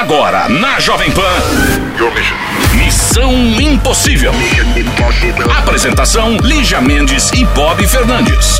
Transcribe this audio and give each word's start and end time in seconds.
Agora, 0.00 0.48
na 0.48 0.80
Jovem 0.80 1.10
Pan. 1.10 1.20
Missão 2.74 3.32
Impossível. 3.60 4.32
Apresentação: 5.58 6.38
Lígia 6.38 6.80
Mendes 6.80 7.30
e 7.32 7.44
Bob 7.44 7.86
Fernandes. 7.86 8.58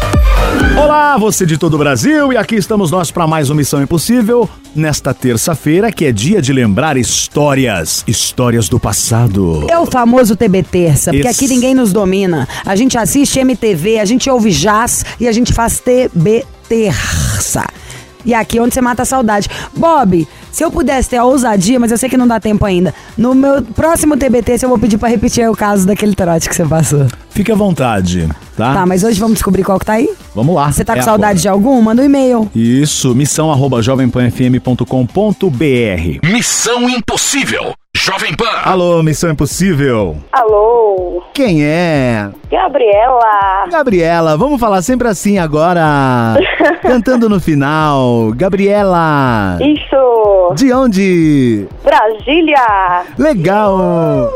Olá, 0.78 1.16
você 1.16 1.46
de 1.46 1.56
todo 1.56 1.74
o 1.74 1.78
Brasil, 1.78 2.30
e 2.32 2.36
aqui 2.36 2.56
estamos 2.56 2.90
nós 2.90 3.10
para 3.10 3.26
mais 3.26 3.48
uma 3.48 3.56
Missão 3.56 3.82
Impossível, 3.82 4.48
nesta 4.76 5.14
terça-feira, 5.14 5.90
que 5.90 6.04
é 6.04 6.12
dia 6.12 6.42
de 6.42 6.52
lembrar 6.52 6.98
histórias, 6.98 8.04
histórias 8.06 8.68
do 8.68 8.78
passado. 8.78 9.64
É 9.70 9.78
o 9.78 9.86
famoso 9.86 10.36
TB 10.36 10.62
Terça, 10.64 11.10
porque 11.10 11.26
Esse- 11.26 11.44
aqui 11.44 11.54
ninguém 11.54 11.74
nos 11.74 11.90
domina. 11.92 12.46
A 12.66 12.76
gente 12.76 12.98
assiste 12.98 13.38
MTV, 13.38 13.98
a 13.98 14.04
gente 14.04 14.28
ouve 14.28 14.50
jazz 14.50 15.06
e 15.18 15.26
a 15.26 15.32
gente 15.32 15.54
faz 15.54 15.80
TB 15.80 16.44
Terça. 16.68 17.64
E 18.24 18.34
aqui 18.34 18.58
é 18.58 18.62
onde 18.62 18.74
você 18.74 18.82
mata 18.82 19.00
a 19.00 19.06
saudade. 19.06 19.48
Bob, 19.74 20.28
se 20.52 20.64
eu 20.64 20.70
pudesse 20.70 21.10
ter 21.10 21.16
a 21.16 21.24
ousadia, 21.24 21.78
mas 21.78 21.90
eu 21.90 21.98
sei 21.98 22.08
que 22.08 22.16
não 22.16 22.26
dá 22.26 22.40
tempo 22.40 22.64
ainda, 22.64 22.94
no 23.16 23.34
meu 23.34 23.62
próximo 23.62 24.16
TB 24.16 24.42
Terça 24.42 24.64
eu 24.64 24.68
vou 24.68 24.78
pedir 24.78 24.98
pra 24.98 25.08
repetir 25.08 25.48
o 25.48 25.56
caso 25.56 25.86
daquele 25.86 26.14
trote 26.14 26.48
que 26.48 26.54
você 26.54 26.64
passou. 26.64 27.06
Fique 27.30 27.52
à 27.52 27.54
vontade, 27.54 28.28
tá? 28.56 28.74
Tá, 28.74 28.86
mas 28.86 29.04
hoje 29.04 29.18
vamos 29.20 29.34
descobrir 29.34 29.62
qual 29.64 29.78
que 29.78 29.86
tá 29.86 29.94
aí? 29.94 30.10
Vamos 30.34 30.54
lá. 30.54 30.70
Você 30.70 30.84
tá 30.84 30.94
com 30.94 31.00
É 31.00 31.02
saudade 31.02 31.40
de 31.40 31.48
algum? 31.48 31.80
Manda 31.80 32.02
um 32.02 32.04
e-mail. 32.04 32.50
Isso, 32.54 33.14
missão 33.14 33.50
arroba 33.50 33.82
jovempanfm.com.br. 33.82 36.28
Missão 36.28 36.88
Impossível. 36.88 37.72
Jovem 37.96 38.34
Pan. 38.36 38.46
Alô, 38.64 39.02
Missão 39.02 39.30
Impossível. 39.30 40.16
Alô, 40.30 41.22
Quem 41.34 41.64
é? 41.64 42.30
Gabriela. 42.48 43.66
Gabriela, 43.68 44.36
vamos 44.36 44.60
falar 44.60 44.80
sempre 44.80 45.08
assim 45.08 45.38
agora. 45.38 46.36
Cantando 46.82 47.28
no 47.28 47.40
final. 47.40 48.30
Gabriela. 48.36 49.58
Isso, 49.60 50.54
De 50.54 50.72
onde? 50.72 51.66
Brasília. 51.82 53.02
Legal! 53.18 54.30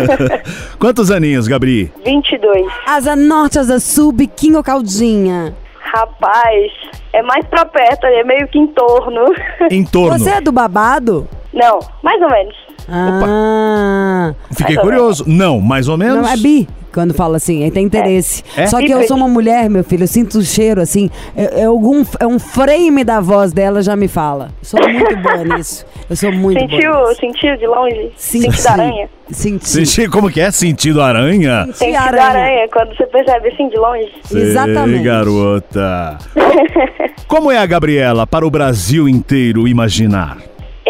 Quantos 0.80 1.10
aninhos, 1.10 1.46
Gabri? 1.46 1.92
22. 2.06 2.66
Asa 2.86 3.14
Norte, 3.14 3.58
Asa 3.58 3.78
Sul, 3.78 4.12
Biquinho 4.12 4.56
ou 4.56 4.64
Caldinha? 4.64 5.54
Rapaz, 5.80 6.72
é 7.12 7.22
mais 7.22 7.44
pra 7.46 7.64
perto, 7.66 8.04
é 8.06 8.24
meio 8.24 8.48
que 8.48 8.58
em 8.58 8.66
torno. 8.68 9.24
Em 9.70 9.84
torno. 9.84 10.18
Você 10.18 10.30
é 10.30 10.40
do 10.40 10.52
babado? 10.52 11.28
Não, 11.52 11.78
mais 12.02 12.20
ou 12.22 12.30
menos. 12.30 12.67
Ah. 12.88 14.34
Fiquei 14.50 14.76
Mais 14.76 14.78
ou 14.78 14.82
curioso. 14.84 15.24
Não, 15.26 15.60
mais 15.60 15.88
ou 15.88 15.96
menos. 15.96 16.22
Não, 16.22 16.28
é 16.28 16.36
bi. 16.36 16.68
Quando 16.92 17.12
fala 17.12 17.36
assim, 17.36 17.62
aí 17.62 17.70
tem 17.70 17.84
interesse. 17.84 18.42
É? 18.56 18.66
Só 18.66 18.78
que 18.78 18.90
eu 18.90 19.06
sou 19.06 19.16
uma 19.16 19.28
mulher, 19.28 19.68
meu 19.68 19.84
filho, 19.84 20.04
eu 20.04 20.08
sinto 20.08 20.38
o 20.38 20.42
cheiro, 20.42 20.80
assim. 20.80 21.10
É, 21.36 21.60
é 21.60 21.64
algum, 21.66 22.02
é 22.18 22.26
um 22.26 22.38
frame 22.38 23.04
da 23.04 23.20
voz 23.20 23.52
dela 23.52 23.82
já 23.82 23.94
me 23.94 24.08
fala. 24.08 24.48
Sou 24.62 24.80
muito 24.88 25.16
boa 25.18 25.44
nisso. 25.54 25.84
Eu 26.08 26.16
sou 26.16 26.32
muito 26.32 26.58
Sentiu, 26.58 26.90
boa 26.90 27.08
nisso. 27.10 27.20
sentiu 27.20 27.56
de 27.58 27.66
longe? 27.66 28.10
Senti. 28.16 28.44
Sentido 28.52 28.68
aranha? 28.68 29.08
Senti. 29.30 29.68
Senti 29.68 30.08
como 30.08 30.30
que 30.30 30.40
é? 30.40 30.50
Sentido 30.50 31.02
aranha? 31.02 31.66
Senti 31.66 31.78
Sentido 31.78 31.96
aranha. 31.98 32.24
aranha. 32.24 32.68
quando 32.72 32.96
você 32.96 33.06
percebe 33.06 33.48
assim 33.48 33.68
de 33.68 33.76
longe. 33.76 34.10
Exatamente. 34.34 34.98
Ei, 34.98 35.02
garota. 35.04 36.18
Como 37.28 37.50
é 37.52 37.58
a 37.58 37.66
Gabriela 37.66 38.26
para 38.26 38.46
o 38.46 38.50
Brasil 38.50 39.06
inteiro 39.06 39.68
imaginar? 39.68 40.38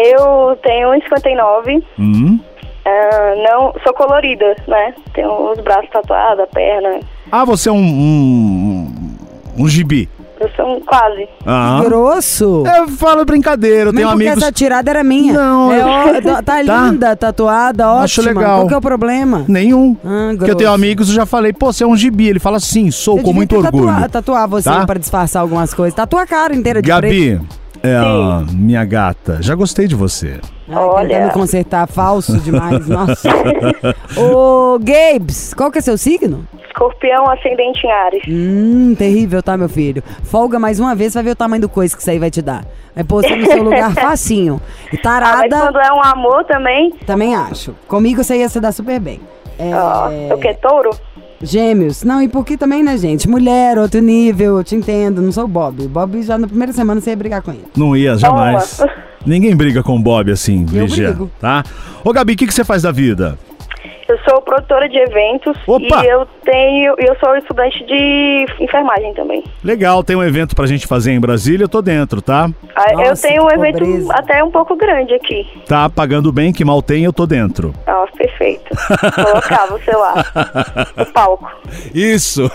Eu 0.01 0.55
tenho 0.63 0.89
1,59. 0.89 1.83
Hum? 1.99 2.39
ah, 2.85 3.33
não, 3.49 3.73
sou 3.83 3.93
colorida, 3.93 4.55
né? 4.67 4.93
Tenho 5.13 5.51
os 5.51 5.59
braços 5.59 5.89
tatuados, 5.91 6.43
a 6.43 6.47
perna. 6.47 6.99
Ah, 7.31 7.43
você 7.45 7.69
é 7.69 7.71
um. 7.71 7.75
um, 7.77 8.93
um 9.57 9.67
gibi. 9.67 10.07
Eu 10.39 10.49
sou 10.55 10.77
um 10.77 10.79
quase. 10.79 11.27
Ah. 11.45 11.81
Grosso. 11.83 12.63
Eu 12.65 12.87
falo 12.87 13.25
brincadeira, 13.25 13.89
eu 13.89 13.93
Mesmo 13.93 13.97
tenho 13.97 14.07
porque 14.11 14.23
amigos. 14.27 14.41
essa 14.43 14.51
tirada 14.53 14.89
era 14.89 15.03
minha. 15.03 15.33
Não, 15.33 15.73
É, 15.73 15.81
eu- 15.81 15.87
ó, 15.87 16.03
tá, 16.23 16.41
tá 16.41 16.41
Tá. 16.43 16.61
linda, 16.61 17.13
tatuada, 17.13 17.89
ótima. 17.89 18.03
Acho 18.05 18.21
legal. 18.21 18.59
Qual 18.59 18.67
que 18.69 18.73
é 18.73 18.77
o 18.77 18.81
problema? 18.81 19.43
Nenhum. 19.49 19.97
Ah, 20.05 20.29
Porque 20.37 20.49
eu 20.51 20.55
tenho 20.55 20.71
amigos, 20.71 21.09
eu 21.09 21.15
já 21.15 21.25
falei, 21.25 21.51
pô, 21.51 21.73
você 21.73 21.83
é 21.83 21.87
um 21.87 21.97
gibi. 21.97 22.29
Ele 22.29 22.39
fala 22.39 22.57
sim, 22.61 22.89
sou, 22.89 23.17
Você 23.17 23.23
com 23.23 23.33
muito 23.33 23.53
orgulho. 23.57 23.87
Tatuar, 23.87 24.09
tatuar 24.09 24.47
você 24.47 24.69
Tá? 24.69 24.85
pra 24.85 24.97
disfarçar 24.97 25.41
algumas 25.41 25.73
coisas. 25.73 25.93
Tatua 25.93 26.21
a 26.21 26.25
cara 26.27 26.55
inteira 26.55 26.81
de 26.81 26.89
preto. 26.89 27.45
É, 27.83 27.97
minha 28.53 28.83
gata, 28.85 29.37
já 29.41 29.55
gostei 29.55 29.87
de 29.87 29.95
você. 29.95 30.39
Olha. 30.71 31.09
Tentando 31.09 31.33
consertar, 31.33 31.87
falso 31.87 32.37
demais, 32.39 32.85
nossa. 32.87 33.29
Ô, 34.17 34.77
Gabes, 34.79 35.53
qual 35.53 35.71
que 35.71 35.77
é 35.79 35.81
seu 35.81 35.97
signo? 35.97 36.45
Escorpião 36.67 37.29
ascendente 37.29 37.85
em 37.85 37.91
Ares. 37.91 38.23
Hum, 38.27 38.95
terrível, 38.97 39.41
tá, 39.41 39.57
meu 39.57 39.69
filho? 39.69 40.03
Folga 40.23 40.59
mais 40.59 40.79
uma 40.79 40.93
vez, 40.93 41.13
vai 41.13 41.23
ver 41.23 41.31
o 41.31 41.35
tamanho 41.35 41.61
do 41.61 41.69
coisa 41.69 41.95
que 41.95 42.01
isso 42.01 42.09
aí 42.11 42.19
vai 42.19 42.29
te 42.29 42.41
dar. 42.41 42.65
Vai 42.95 43.03
pôr 43.03 43.23
você 43.23 43.35
no 43.35 43.45
seu 43.45 43.63
lugar 43.63 43.93
facinho. 43.95 44.61
E 44.91 44.95
Ah, 44.95 44.99
mas 45.01 45.01
tarada, 45.01 45.57
quando 45.59 45.79
é 45.79 45.91
um 45.91 46.03
amor 46.03 46.43
também, 46.45 46.91
também 47.05 47.35
acho. 47.35 47.75
Comigo 47.87 48.23
você 48.23 48.37
ia 48.37 48.49
se 48.49 48.59
dar 48.59 48.71
super 48.71 48.99
bem. 48.99 49.19
É, 49.57 49.71
ó, 49.75 50.09
o 50.35 50.37
que? 50.39 50.53
Touro? 50.55 50.91
Gêmeos. 51.41 52.03
Não, 52.03 52.21
e 52.21 52.27
porque 52.27 52.57
também, 52.57 52.83
né, 52.83 52.97
gente? 52.97 53.27
Mulher, 53.29 53.77
outro 53.77 54.01
nível, 54.01 54.57
eu 54.57 54.63
te 54.63 54.75
entendo. 54.75 55.21
Não 55.21 55.31
sou 55.31 55.45
o 55.45 55.47
Bob. 55.47 55.83
O 55.85 55.89
Bob 55.89 56.21
já 56.21 56.37
na 56.37 56.47
primeira 56.47 56.73
semana 56.73 56.99
você 56.99 57.11
ia 57.11 57.15
brigar 57.15 57.41
com 57.41 57.51
ele. 57.51 57.63
Não 57.77 57.95
ia, 57.95 58.17
jamais. 58.17 58.77
Toma. 58.77 58.91
Ninguém 59.25 59.55
briga 59.55 59.83
com 59.83 59.95
o 59.95 59.99
Bob 59.99 60.31
assim, 60.31 60.65
Eu 60.73 60.83
Ligia, 60.83 61.09
brigo. 61.09 61.29
tá? 61.39 61.63
Ô, 62.03 62.11
Gabi, 62.13 62.33
o 62.33 62.37
que, 62.37 62.47
que 62.47 62.53
você 62.53 62.63
faz 62.63 62.81
da 62.83 62.91
vida? 62.91 63.37
Eu 64.49 64.55
produtora 64.55 64.89
de 64.89 64.97
eventos 64.97 65.55
Opa! 65.67 66.03
e 66.03 66.07
eu 66.07 66.25
tenho, 66.43 66.95
eu 66.97 67.15
sou 67.19 67.35
estudante 67.37 67.85
de 67.85 68.47
enfermagem 68.59 69.13
também. 69.13 69.43
Legal, 69.63 70.03
tem 70.03 70.15
um 70.15 70.23
evento 70.23 70.55
pra 70.55 70.65
gente 70.65 70.87
fazer 70.87 71.11
em 71.11 71.19
Brasília, 71.19 71.65
eu 71.65 71.69
tô 71.69 71.83
dentro, 71.83 72.19
tá? 72.19 72.49
Ah, 72.75 72.91
eu 72.93 73.09
Nossa, 73.09 73.27
tenho 73.27 73.43
um 73.43 73.51
evento 73.51 73.77
pobreza. 73.79 74.13
até 74.13 74.43
um 74.43 74.49
pouco 74.49 74.75
grande 74.75 75.13
aqui. 75.13 75.47
Tá 75.67 75.87
pagando 75.87 76.31
bem, 76.31 76.51
que 76.51 76.65
mal 76.65 76.81
tem, 76.81 77.03
eu 77.03 77.13
tô 77.13 77.27
dentro. 77.27 77.73
Nossa, 77.85 78.11
perfeito. 78.13 78.69
Colocar 79.13 79.67
você 79.67 79.91
lá 79.91 80.15
no 80.97 81.05
palco. 81.13 81.51
Isso! 81.93 82.49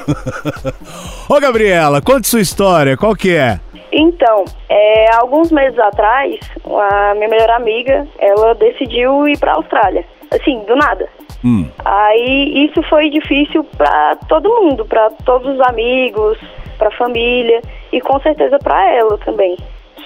Ô, 1.28 1.40
Gabriela, 1.40 2.02
conte 2.02 2.26
sua 2.26 2.40
história, 2.40 2.96
qual 2.96 3.14
que 3.14 3.36
é? 3.36 3.60
Então, 3.92 4.44
é, 4.68 5.14
alguns 5.14 5.52
meses 5.52 5.78
atrás, 5.78 6.40
a 6.66 7.14
minha 7.14 7.28
melhor 7.28 7.50
amiga, 7.50 8.04
ela 8.18 8.52
decidiu 8.56 9.28
ir 9.28 9.38
pra 9.38 9.52
Austrália. 9.52 10.04
Assim, 10.34 10.58
do 10.66 10.76
nada. 10.76 11.08
Hum. 11.44 11.68
Aí 11.84 12.64
isso 12.64 12.82
foi 12.84 13.10
difícil 13.10 13.64
pra 13.76 14.16
todo 14.28 14.48
mundo, 14.48 14.84
pra 14.84 15.10
todos 15.24 15.54
os 15.54 15.60
amigos, 15.60 16.38
pra 16.78 16.90
família 16.92 17.60
e 17.92 18.00
com 18.00 18.18
certeza 18.20 18.58
pra 18.58 18.90
ela 18.90 19.18
também. 19.18 19.56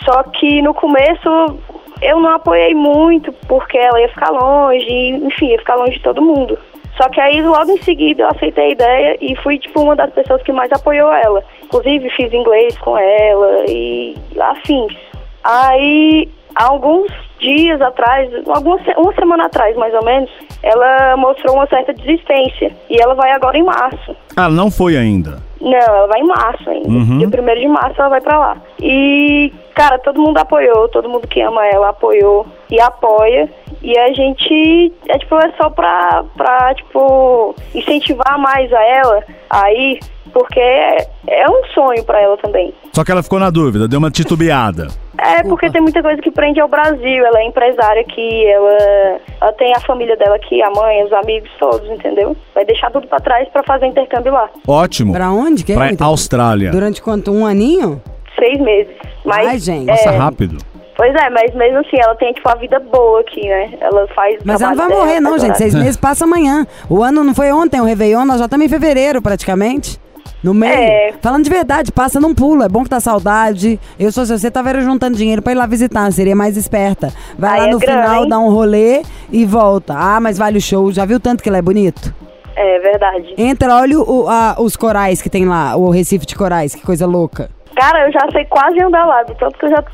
Só 0.05 0.23
que 0.25 0.61
no 0.63 0.75
começo 0.75 1.59
eu 2.03 2.21
não 2.21 2.31
apoiei 2.31 2.75
muito 2.75 3.33
porque 3.47 3.79
ela 3.79 4.01
ia 4.01 4.09
ficar 4.09 4.31
longe, 4.31 4.91
enfim, 4.91 5.49
ia 5.49 5.59
ficar 5.59 5.77
longe 5.77 5.93
de 5.93 6.03
todo 6.03 6.23
mundo. 6.23 6.59
Só 6.97 7.09
que 7.09 7.21
aí 7.21 7.41
logo 7.43 7.71
em 7.71 7.83
seguida 7.83 8.25
eu 8.25 8.29
aceitei 8.29 8.65
a 8.65 8.71
ideia 8.71 9.19
e 9.21 9.37
fui 9.37 9.59
tipo 9.59 9.81
uma 9.81 9.95
das 9.95 10.11
pessoas 10.13 10.43
que 10.43 10.53
mais 10.53 10.71
apoiou 10.73 11.13
ela. 11.13 11.45
Inclusive 11.63 12.11
fiz 12.11 12.33
inglês 12.33 12.77
com 12.79 12.99
ela 12.99 13.65
e 13.69 14.17
afins. 14.41 14.97
Aí 15.45 16.29
há 16.59 16.67
alguns 16.67 17.11
dias 17.39 17.81
atrás, 17.81 18.31
algumas, 18.49 18.83
uma 18.97 19.15
semana 19.15 19.47
atrás 19.47 19.77
mais 19.77 19.95
ou 19.95 20.05
menos, 20.05 20.29
ela 20.63 21.17
mostrou 21.17 21.55
uma 21.55 21.67
certa 21.69 21.95
desistência. 21.95 22.73
E 22.91 23.01
ela 23.01 23.15
vai 23.15 23.31
agora 23.31 23.57
em 23.57 23.63
março. 23.63 24.17
Ah, 24.37 24.49
não 24.49 24.71
foi 24.71 24.97
ainda. 24.97 25.39
Não, 25.61 25.73
ela 25.73 26.07
vai 26.09 26.21
em 26.21 26.27
março 26.27 26.69
ainda. 26.69 26.89
Uhum. 26.89 27.19
Dia 27.19 27.29
1 27.29 27.61
de 27.61 27.69
março 27.69 28.01
ela 28.01 28.11
vai 28.11 28.21
pra 28.21 28.39
lá. 28.39 28.57
E, 28.81 29.53
cara, 29.75 29.99
todo 29.99 30.21
mundo 30.21 30.39
apoiou, 30.39 30.89
todo 30.89 31.09
mundo 31.09 31.27
que 31.27 31.41
ama 31.41 31.65
ela 31.67 31.91
apoiou 31.91 32.47
e 32.71 32.81
apoia. 32.81 33.49
E 33.83 33.97
a 33.99 34.13
gente, 34.13 34.93
é 35.09 35.19
tipo, 35.19 35.37
é 35.37 35.53
só 35.61 35.71
pra, 35.71 36.25
pra 36.37 36.75
tipo, 36.75 37.55
incentivar 37.75 38.39
mais 38.39 38.73
a 38.73 38.83
ela 38.83 39.23
aí, 39.49 40.01
porque 40.33 40.59
é, 40.61 41.09
é 41.29 41.47
um 41.49 41.65
sonho 41.75 42.03
pra 42.05 42.21
ela 42.21 42.37
também. 42.39 42.75
Só 42.93 43.05
que 43.05 43.13
ela 43.13 43.23
ficou 43.23 43.39
na 43.39 43.51
dúvida, 43.51 43.87
deu 43.87 43.99
uma 44.01 44.11
titubeada. 44.11 44.89
É, 45.17 45.43
porque 45.43 45.71
tem 45.71 45.81
muita 45.81 46.03
coisa 46.03 46.21
que 46.23 46.31
prende 46.31 46.61
ao 46.61 46.69
Brasil. 46.69 47.25
Ela 47.27 47.41
é 47.41 47.45
empresária 47.47 48.03
aqui, 48.03 48.47
ela, 48.47 49.21
ela 49.41 49.53
tem 49.53 49.73
a 49.75 49.81
família 49.81 50.17
dela 50.17 50.37
aqui, 50.37 50.63
a 50.63 50.71
mãe, 50.71 51.05
os 51.05 51.13
amigos 51.13 51.51
todos, 51.59 51.89
entendeu? 51.91 52.37
Vai 52.55 52.65
deixar 52.65 52.91
tudo 52.91 53.07
pra 53.07 53.19
trás 53.21 53.49
pra 53.49 53.63
fazer 53.65 53.87
intercâmbio 53.87 54.33
lá. 54.33 54.49
Ótimo. 54.67 55.13
Pra 55.13 55.31
onde 55.31 55.65
que 55.65 55.73
é? 55.73 55.75
Pra 55.77 55.93
Então, 55.93 56.09
Austrália. 56.09 56.71
Durante 56.71 57.01
quanto? 57.03 57.33
Um 57.33 57.47
aninho? 57.47 58.01
Seis 58.39 58.61
meses. 58.61 58.95
Mas, 59.25 59.47
Ai, 59.49 59.59
gente. 59.59 59.91
é, 59.91 59.97
Passa 59.97 60.11
rápido. 60.13 60.59
Pois 60.99 61.15
é, 61.15 61.31
mas 61.31 61.55
mesmo 61.55 61.79
assim, 61.79 61.97
ela 61.97 62.15
tem, 62.17 62.33
tipo, 62.33 62.47
a 62.49 62.57
vida 62.57 62.79
boa 62.81 63.21
aqui, 63.21 63.49
né? 63.49 63.71
Ela 63.81 64.07
faz. 64.09 64.39
Mas 64.45 64.61
ela 64.61 64.75
não 64.75 64.89
vai 64.89 64.99
morrer, 64.99 65.21
não, 65.21 65.39
gente. 65.39 65.57
Seis 65.57 65.73
meses 65.75 65.97
passa 65.97 66.25
amanhã. 66.25 66.67
O 66.91 67.03
ano 67.05 67.23
não 67.25 67.33
foi 67.35 67.53
ontem, 67.53 67.81
o 67.81 67.85
Réveillon, 67.85 68.25
nós 68.25 68.39
já 68.41 68.47
estamos 68.47 68.67
em 68.67 68.69
fevereiro, 68.69 69.23
praticamente. 69.23 69.97
No 70.43 70.53
meio. 70.55 70.73
É. 70.73 71.15
Falando 71.23 71.43
de 71.45 71.51
verdade, 71.51 71.91
passa 71.93 72.19
num 72.21 72.35
pulo. 72.35 72.63
É 72.65 72.69
bom 72.69 72.83
que 72.85 72.91
dá 72.91 72.99
saudade. 73.01 73.79
Eu, 73.99 74.11
se 74.11 74.21
fosse 74.21 74.37
você, 74.39 74.51
tava 74.51 74.69
era 74.71 74.81
juntando 74.81 75.17
dinheiro 75.17 75.41
pra 75.43 75.53
ir 75.53 75.57
lá 75.57 75.67
visitar. 75.67 76.11
Seria 76.13 76.35
mais 76.37 76.57
esperta. 76.57 77.13
Vai 77.39 77.55
Aí 77.55 77.61
lá 77.63 77.67
é 77.69 77.71
no 77.73 77.79
grana, 77.79 78.03
final, 78.03 78.27
dá 78.29 78.39
um 78.39 78.49
rolê 78.51 79.03
e 79.33 79.45
volta. 79.45 79.95
Ah, 79.97 80.21
mas 80.21 80.37
vale 80.39 80.59
o 80.59 80.61
show. 80.61 80.93
Já 80.93 81.05
viu 81.05 81.19
tanto 81.19 81.43
que 81.43 81.49
ele 81.49 81.57
é 81.59 81.63
bonito? 81.63 82.15
É 82.55 82.79
verdade. 82.81 83.35
Entra, 83.37 83.75
olha 83.77 83.99
o- 84.01 84.29
a- 84.29 84.57
os 84.59 84.77
corais 84.77 85.21
que 85.23 85.31
tem 85.31 85.45
lá, 85.45 85.77
o 85.77 85.91
Recife 85.91 86.27
de 86.27 86.35
Corais, 86.37 86.73
que 86.75 86.83
coisa 86.83 87.05
louca. 87.07 87.51
Cara, 87.79 88.07
eu 88.07 88.13
já 88.13 88.27
sei 88.33 88.45
quase 88.47 88.81
andar 88.83 89.05
lá, 89.07 89.23
do 89.23 89.35
tanto 89.37 89.57
que 89.57 89.67
eu 89.67 89.71
já 89.71 89.85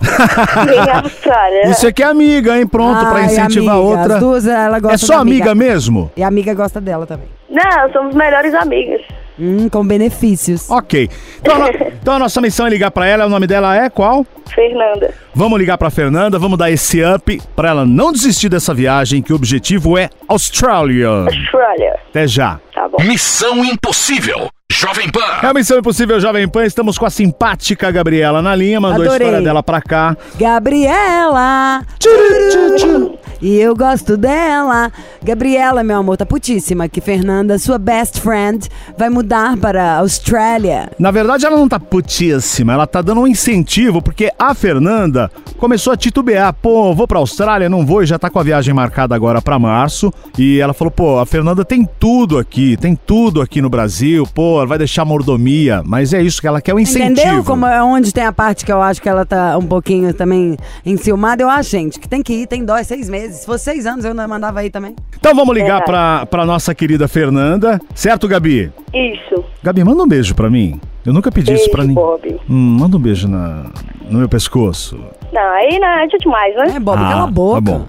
cheguei 0.54 0.78
em 0.78 0.90
Austrália. 0.90 1.66
Você 1.66 1.92
que 1.92 2.02
é 2.02 2.06
amiga, 2.06 2.56
hein? 2.56 2.66
Pronto, 2.66 2.98
pra 3.00 3.18
Ai, 3.18 3.26
incentivar 3.26 3.76
amiga, 3.76 3.88
outra. 3.90 4.14
As 4.14 4.20
duas, 4.20 4.46
ela 4.46 4.80
gosta 4.80 4.94
É 4.94 4.98
só 4.98 5.14
da 5.16 5.20
amiga 5.20 5.54
mesmo? 5.54 6.10
E 6.16 6.22
a 6.22 6.28
amiga 6.28 6.54
gosta 6.54 6.80
dela 6.80 7.06
também. 7.06 7.28
Não, 7.50 7.92
somos 7.92 8.14
melhores 8.14 8.54
amigas. 8.54 9.02
Hum, 9.38 9.68
com 9.68 9.84
benefícios. 9.84 10.70
Ok. 10.70 11.10
Então, 11.40 11.62
a 11.62 11.68
então 12.02 12.14
a 12.14 12.18
nossa 12.18 12.40
missão 12.40 12.66
é 12.66 12.70
ligar 12.70 12.90
pra 12.90 13.06
ela. 13.06 13.26
O 13.26 13.28
nome 13.28 13.46
dela 13.46 13.76
é 13.76 13.90
qual? 13.90 14.24
Fernanda. 14.54 15.12
Vamos 15.34 15.58
ligar 15.58 15.76
pra 15.78 15.90
Fernanda, 15.90 16.38
vamos 16.38 16.56
dar 16.58 16.70
esse 16.70 17.02
up 17.02 17.42
pra 17.56 17.70
ela 17.70 17.84
não 17.84 18.12
desistir 18.12 18.48
dessa 18.48 18.72
viagem, 18.72 19.20
que 19.22 19.32
o 19.32 19.36
objetivo 19.36 19.98
é 19.98 20.08
Austrália. 20.28 21.08
Austrália. 21.08 21.96
Até 22.10 22.28
já. 22.28 22.60
Tá 22.72 22.88
bom. 22.88 23.02
Missão 23.04 23.64
Impossível. 23.64 24.48
Jovem 24.70 25.06
É 25.08 25.10
Pan. 25.10 25.48
a 25.48 25.54
Missão 25.54 25.78
Impossível 25.78 26.20
Jovem 26.20 26.48
Pan, 26.48 26.64
estamos 26.64 26.96
com 26.98 27.06
a 27.06 27.10
simpática 27.10 27.90
Gabriela 27.90 28.40
na 28.42 28.54
linha, 28.54 28.80
mandou 28.80 29.02
a 29.02 29.06
Adorei. 29.06 29.26
história 29.26 29.44
dela 29.44 29.62
pra 29.62 29.80
cá. 29.80 30.16
Gabriela! 30.38 31.82
Tchururu. 31.98 33.18
E 33.40 33.56
eu 33.56 33.74
gosto 33.74 34.16
dela. 34.16 34.90
Gabriela, 35.22 35.82
meu 35.82 35.98
amor, 35.98 36.16
tá 36.16 36.26
putíssima 36.26 36.88
que 36.88 37.00
Fernanda, 37.00 37.58
sua 37.58 37.78
best 37.78 38.20
friend, 38.20 38.68
vai 38.96 39.08
mudar 39.08 39.56
para 39.56 39.82
a 39.82 39.98
Austrália. 39.98 40.90
Na 40.98 41.10
verdade, 41.10 41.46
ela 41.46 41.56
não 41.56 41.68
tá 41.68 41.80
putíssima, 41.80 42.72
ela 42.72 42.86
tá 42.86 43.00
dando 43.02 43.22
um 43.22 43.26
incentivo, 43.26 44.02
porque 44.02 44.30
a 44.38 44.54
Fernanda 44.54 45.30
começou 45.58 45.92
a 45.92 45.96
titubear. 45.96 46.52
Pô, 46.54 46.94
vou 46.94 47.06
pra 47.06 47.18
Austrália, 47.18 47.68
não 47.68 47.84
vou, 47.84 48.02
e 48.02 48.06
já 48.06 48.18
tá 48.18 48.28
com 48.30 48.38
a 48.38 48.42
viagem 48.42 48.74
marcada 48.74 49.14
agora 49.14 49.40
pra 49.40 49.58
março. 49.58 50.12
E 50.38 50.60
ela 50.60 50.74
falou, 50.74 50.90
pô, 50.90 51.18
a 51.18 51.26
Fernanda 51.26 51.64
tem 51.64 51.88
tudo 51.98 52.38
aqui, 52.38 52.76
tem 52.76 52.94
tudo 52.94 53.40
aqui 53.40 53.62
no 53.62 53.70
Brasil, 53.70 54.26
pô, 54.34 54.58
ela 54.58 54.66
vai 54.66 54.78
deixar 54.78 55.04
mordomia. 55.04 55.82
Mas 55.84 56.12
é 56.12 56.22
isso 56.22 56.40
que 56.40 56.46
ela 56.46 56.60
quer, 56.60 56.74
um 56.74 56.78
incentivo. 56.78 57.12
Entendeu? 57.12 57.44
Como 57.44 57.66
é 57.66 57.82
onde 57.82 58.12
tem 58.12 58.24
a 58.24 58.32
parte 58.32 58.64
que 58.64 58.72
eu 58.72 58.82
acho 58.82 59.00
que 59.00 59.08
ela 59.08 59.24
tá 59.24 59.56
um 59.56 59.66
pouquinho 59.66 60.12
também 60.12 60.56
enciumada. 60.84 61.42
Eu 61.42 61.48
acho, 61.48 61.70
gente, 61.70 61.98
que 61.98 62.08
tem 62.08 62.22
que 62.22 62.32
ir, 62.32 62.46
tem 62.46 62.64
dó, 62.64 62.76
é 62.76 62.84
seis 62.84 63.08
meses. 63.08 63.23
Se 63.32 63.46
fosse 63.46 63.64
seis 63.64 63.86
anos, 63.86 64.04
eu 64.04 64.14
não 64.14 64.26
mandava 64.28 64.64
ir 64.64 64.70
também. 64.70 64.94
Então 65.18 65.34
vamos 65.34 65.54
ligar 65.54 65.78
Verdade. 65.78 65.86
pra, 65.86 66.26
pra 66.26 66.44
nossa 66.46 66.74
querida 66.74 67.06
Fernanda. 67.08 67.80
Certo, 67.94 68.26
Gabi? 68.28 68.70
Isso. 68.92 69.44
Gabi, 69.62 69.82
manda 69.84 70.02
um 70.02 70.08
beijo 70.08 70.34
pra 70.34 70.48
mim. 70.50 70.80
Eu 71.04 71.12
nunca 71.12 71.30
pedi 71.30 71.52
isso 71.52 71.64
Beijo, 71.64 71.70
pra 71.70 71.82
ninguém. 71.82 71.94
Bob. 71.96 72.40
Hum, 72.48 72.76
manda 72.80 72.96
um 72.96 73.00
beijo 73.00 73.28
na, 73.28 73.64
no 74.08 74.18
meu 74.20 74.28
pescoço. 74.28 74.98
Não, 75.32 75.42
aí 75.52 75.78
não 75.78 75.88
é 75.88 76.06
demais, 76.06 76.56
né? 76.56 76.76
É, 76.76 76.80
Bob, 76.80 76.98
Ah, 76.98 77.08
cala 77.10 77.24
a 77.24 77.26
boca. 77.26 77.54
tá 77.56 77.60
bom. 77.60 77.86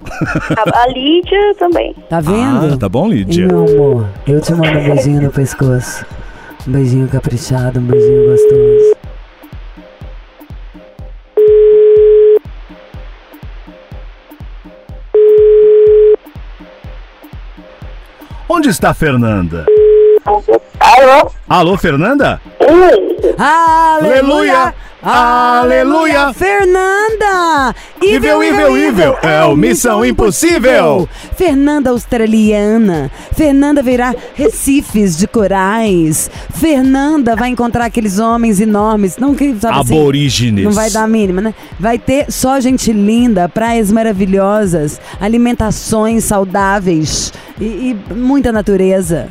A, 0.58 0.84
a 0.84 0.88
Lídia 0.88 1.56
também. 1.58 1.96
Tá 2.10 2.20
vendo? 2.20 2.74
Ah, 2.74 2.78
tá 2.78 2.90
bom, 2.90 3.08
Lídia? 3.08 3.48
Meu 3.48 3.66
amor, 3.66 4.08
eu 4.28 4.42
te 4.42 4.54
mando 4.54 4.80
um 4.80 4.84
beijinho 4.84 5.22
no 5.22 5.32
pescoço. 5.32 6.06
Um 6.68 6.72
beijinho 6.74 7.08
caprichado, 7.08 7.80
um 7.80 7.84
beijinho 7.84 8.26
gostoso. 8.32 8.95
Onde 18.66 18.72
está 18.72 18.90
a 18.90 18.94
Fernanda? 18.96 19.64
Alô? 20.26 21.32
Alô, 21.48 21.78
Fernanda? 21.78 22.42
Aleluia! 23.38 24.74
Aleluia! 25.08 26.34
Fernanda! 26.34 27.76
Evil, 28.02 28.42
evil, 28.42 28.76
evil! 28.76 29.16
É 29.22 29.46
o 29.46 29.56
Missão 29.56 30.04
Impossível! 30.04 31.08
Fernanda 31.38 31.92
australiana. 31.92 33.12
Fernanda 33.36 33.84
verá 33.84 34.16
recifes 34.34 35.16
de 35.16 35.28
corais. 35.28 36.32
Fernanda 36.56 37.36
vai 37.36 37.50
encontrar 37.50 37.86
aqueles 37.86 38.18
homens 38.18 38.60
enormes. 38.60 39.18
Não 39.18 39.36
que 39.36 39.56
sabe 39.60 39.80
assim, 39.80 39.94
Aborígenes. 39.96 40.66
Não 40.66 40.72
vai 40.72 40.90
dar 40.90 41.04
a 41.04 41.08
mínima, 41.08 41.40
né? 41.40 41.54
Vai 41.80 42.00
ter 42.00 42.32
só 42.32 42.60
gente 42.60 42.92
linda, 42.92 43.48
praias 43.48 43.92
maravilhosas, 43.92 45.00
alimentações 45.22 46.24
saudáveis 46.24 47.32
e, 47.62 47.96
e 48.10 48.14
muita 48.16 48.52
natureza. 48.52 49.30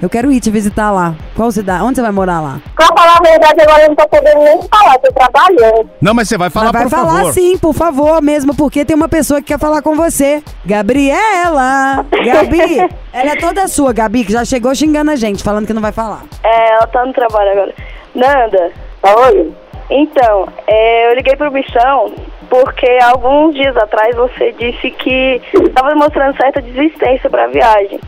Eu 0.00 0.10
quero 0.10 0.30
ir 0.30 0.40
te 0.40 0.50
visitar 0.50 0.90
lá. 0.90 1.14
Qual 1.34 1.50
cidade? 1.50 1.82
Onde 1.82 1.96
você 1.96 2.02
vai 2.02 2.10
morar 2.12 2.40
lá? 2.40 2.60
Pra 2.74 2.86
falar 2.88 3.16
a 3.16 3.22
verdade, 3.22 3.62
agora 3.62 3.82
eu 3.84 3.88
não 3.88 3.96
tô 3.96 4.06
podendo 4.08 4.40
nem 4.40 4.60
falar, 4.68 4.98
tô 4.98 5.10
trabalhando. 5.12 5.90
Não, 6.02 6.12
mas 6.12 6.28
você 6.28 6.36
vai 6.36 6.50
falar, 6.50 6.66
Mas 6.66 6.74
vai 6.74 6.82
por 6.84 6.90
falar 6.90 7.18
favor. 7.18 7.32
sim, 7.32 7.56
por 7.56 7.72
favor, 7.74 8.22
mesmo 8.22 8.54
porque 8.54 8.84
tem 8.84 8.94
uma 8.94 9.08
pessoa 9.08 9.40
que 9.40 9.46
quer 9.48 9.58
falar 9.58 9.80
com 9.80 9.96
você. 9.96 10.42
Gabriela! 10.66 12.04
Gabi! 12.10 12.78
ela 13.12 13.32
é 13.32 13.36
toda 13.36 13.66
sua, 13.68 13.92
Gabi, 13.94 14.24
que 14.24 14.32
já 14.32 14.44
chegou 14.44 14.74
xingando 14.74 15.10
a 15.10 15.16
gente, 15.16 15.42
falando 15.42 15.66
que 15.66 15.72
não 15.72 15.82
vai 15.82 15.92
falar. 15.92 16.24
É, 16.44 16.72
ela 16.74 16.86
tá 16.88 17.04
no 17.06 17.14
trabalho 17.14 17.52
agora. 17.52 17.74
Nanda, 18.14 18.70
Oi? 19.02 19.52
então, 19.88 20.48
é, 20.66 21.10
eu 21.10 21.14
liguei 21.14 21.36
pro 21.36 21.50
Missão 21.50 22.12
porque 22.50 22.86
alguns 23.02 23.54
dias 23.54 23.76
atrás 23.76 24.14
você 24.14 24.52
disse 24.52 24.90
que 24.90 25.40
estava 25.54 25.94
mostrando 25.94 26.36
certa 26.36 26.60
desistência 26.60 27.28
pra 27.30 27.46
viagem. 27.46 27.98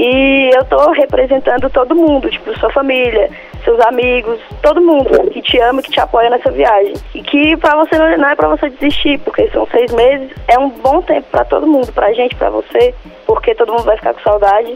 E 0.00 0.50
eu 0.54 0.64
tô 0.66 0.92
representando 0.92 1.68
todo 1.70 1.92
mundo, 1.92 2.30
tipo, 2.30 2.56
sua 2.60 2.70
família, 2.70 3.28
seus 3.64 3.80
amigos, 3.80 4.38
todo 4.62 4.80
mundo 4.80 5.28
que 5.32 5.42
te 5.42 5.58
ama, 5.58 5.82
que 5.82 5.90
te 5.90 5.98
apoia 5.98 6.30
nessa 6.30 6.52
viagem. 6.52 6.94
E 7.16 7.20
que 7.20 7.56
pra 7.56 7.74
você 7.74 7.98
não, 7.98 8.16
não 8.16 8.28
é 8.28 8.36
pra 8.36 8.46
você 8.46 8.70
desistir, 8.70 9.18
porque 9.18 9.50
são 9.50 9.66
seis 9.66 9.92
meses, 9.92 10.30
é 10.46 10.56
um 10.56 10.70
bom 10.70 11.02
tempo 11.02 11.26
pra 11.32 11.44
todo 11.44 11.66
mundo, 11.66 11.92
pra 11.92 12.12
gente, 12.12 12.36
pra 12.36 12.48
você, 12.48 12.94
porque 13.26 13.56
todo 13.56 13.72
mundo 13.72 13.82
vai 13.82 13.96
ficar 13.96 14.14
com 14.14 14.20
saudade. 14.20 14.72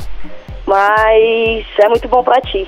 Mas 0.67 1.67
é 1.79 1.89
muito 1.89 2.09
bom 2.09 2.25
pra 2.25 2.41
ti. 2.41 2.67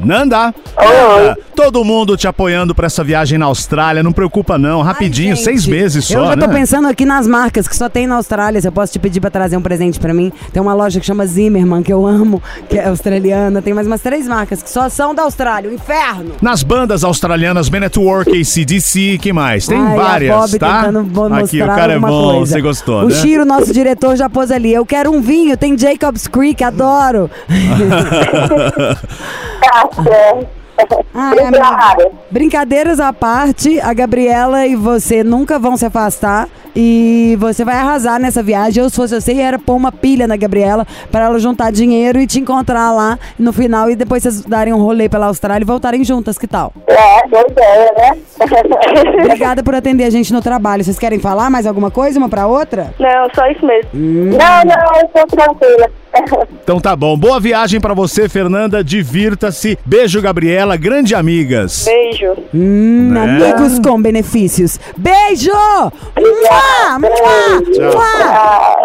Nanda! 0.00 0.54
Nanda, 0.76 1.38
Todo 1.54 1.84
mundo 1.84 2.16
te 2.16 2.28
apoiando 2.28 2.72
pra 2.72 2.86
essa 2.86 3.02
viagem 3.02 3.36
na 3.36 3.46
Austrália. 3.46 4.00
Não 4.02 4.12
preocupa 4.12 4.56
não, 4.56 4.80
rapidinho, 4.80 5.30
Ai, 5.30 5.36
gente, 5.36 5.44
seis 5.44 5.66
meses 5.66 6.04
só, 6.04 6.18
Eu 6.18 6.26
já 6.26 6.36
tô 6.36 6.46
né? 6.46 6.54
pensando 6.54 6.86
aqui 6.86 7.04
nas 7.04 7.26
marcas 7.26 7.66
que 7.66 7.74
só 7.76 7.88
tem 7.88 8.06
na 8.06 8.14
Austrália. 8.14 8.60
Se 8.60 8.68
eu 8.68 8.72
posso 8.72 8.92
te 8.92 8.98
pedir 8.98 9.20
pra 9.20 9.28
trazer 9.28 9.56
um 9.56 9.62
presente 9.62 9.98
pra 9.98 10.14
mim. 10.14 10.32
Tem 10.52 10.62
uma 10.62 10.72
loja 10.72 11.00
que 11.00 11.06
chama 11.06 11.26
Zimmerman, 11.26 11.82
que 11.82 11.92
eu 11.92 12.06
amo, 12.06 12.40
que 12.68 12.78
é 12.78 12.86
australiana. 12.86 13.60
Tem 13.60 13.74
mais 13.74 13.86
umas 13.88 14.00
três 14.00 14.28
marcas 14.28 14.62
que 14.62 14.70
só 14.70 14.88
são 14.88 15.12
da 15.14 15.22
Austrália. 15.24 15.68
O 15.68 15.74
inferno! 15.74 16.32
Nas 16.40 16.62
bandas 16.62 17.02
australianas, 17.02 17.68
Man 17.68 17.84
at 17.84 17.96
Work, 17.96 18.30
ACDC, 18.30 19.18
que 19.18 19.32
mais? 19.32 19.66
Tem 19.66 19.78
Ai, 19.80 19.96
várias, 19.96 20.30
a 20.30 20.38
Bob 20.38 20.58
tá? 20.58 20.80
Aqui, 21.40 21.60
o 21.60 21.66
cara 21.66 21.94
é 21.94 21.98
bom, 21.98 22.36
coisa. 22.36 22.52
você 22.52 22.60
gostou, 22.60 23.02
O 23.02 23.08
né? 23.08 23.14
Chiro, 23.16 23.44
nosso 23.44 23.72
diretor, 23.72 24.14
já 24.16 24.30
pôs 24.30 24.52
ali. 24.52 24.72
Eu 24.72 24.86
quero 24.86 25.10
um 25.10 25.20
vinho, 25.20 25.56
tem 25.56 25.76
Jacob's 25.76 26.28
Creek, 26.28 26.62
adoro. 26.62 27.28
Tá 29.60 29.87
amiga. 29.96 30.48
Obrigada. 31.14 32.10
Brincadeiras 32.30 33.00
à 33.00 33.12
parte, 33.12 33.80
a 33.80 33.92
Gabriela 33.92 34.66
e 34.66 34.76
você 34.76 35.24
nunca 35.24 35.58
vão 35.58 35.76
se 35.76 35.86
afastar 35.86 36.48
e 36.80 37.36
você 37.40 37.64
vai 37.64 37.74
arrasar 37.74 38.20
nessa 38.20 38.40
viagem. 38.40 38.80
Eu, 38.80 38.88
se 38.88 38.94
fosse 38.94 39.20
você, 39.20 39.32
ia 39.32 39.58
pôr 39.58 39.74
uma 39.74 39.90
pilha 39.90 40.28
na 40.28 40.36
Gabriela 40.36 40.86
para 41.10 41.24
ela 41.24 41.38
juntar 41.40 41.72
dinheiro 41.72 42.20
e 42.20 42.26
te 42.26 42.38
encontrar 42.38 42.92
lá 42.92 43.18
no 43.36 43.52
final 43.52 43.90
e 43.90 43.96
depois 43.96 44.22
vocês 44.22 44.42
darem 44.42 44.72
um 44.72 44.78
rolê 44.80 45.08
pela 45.08 45.26
Austrália 45.26 45.64
e 45.64 45.66
voltarem 45.66 46.04
juntas, 46.04 46.38
que 46.38 46.46
tal? 46.46 46.72
É, 46.86 47.26
boa 47.26 47.44
ideia, 47.50 47.92
né? 47.98 48.18
Obrigada 49.24 49.60
por 49.64 49.74
atender 49.74 50.04
a 50.04 50.10
gente 50.10 50.32
no 50.32 50.40
trabalho. 50.40 50.84
Vocês 50.84 51.00
querem 51.00 51.18
falar 51.18 51.50
mais 51.50 51.66
alguma 51.66 51.90
coisa 51.90 52.16
uma 52.16 52.28
pra 52.28 52.46
outra? 52.46 52.94
Não, 53.00 53.28
só 53.34 53.50
isso 53.50 53.66
mesmo. 53.66 53.90
não, 53.92 54.64
não, 54.64 55.00
eu 55.00 55.08
tô 55.08 55.26
tranquila. 55.36 55.90
Então 56.62 56.80
tá 56.80 56.94
bom. 56.96 57.16
Boa 57.16 57.38
viagem 57.40 57.80
pra 57.80 57.94
você, 57.94 58.28
Fernanda. 58.28 58.82
Divirta-se. 58.84 59.78
Beijo, 59.86 60.20
Gabriela. 60.20 60.76
Grande 60.76 61.14
amigas. 61.14 61.84
Beijo. 61.86 62.34
Hum, 62.54 63.10
Né? 63.12 63.22
amigos 63.52 63.78
com 63.78 64.00
benefícios. 64.00 64.78
Beijo! 64.96 65.50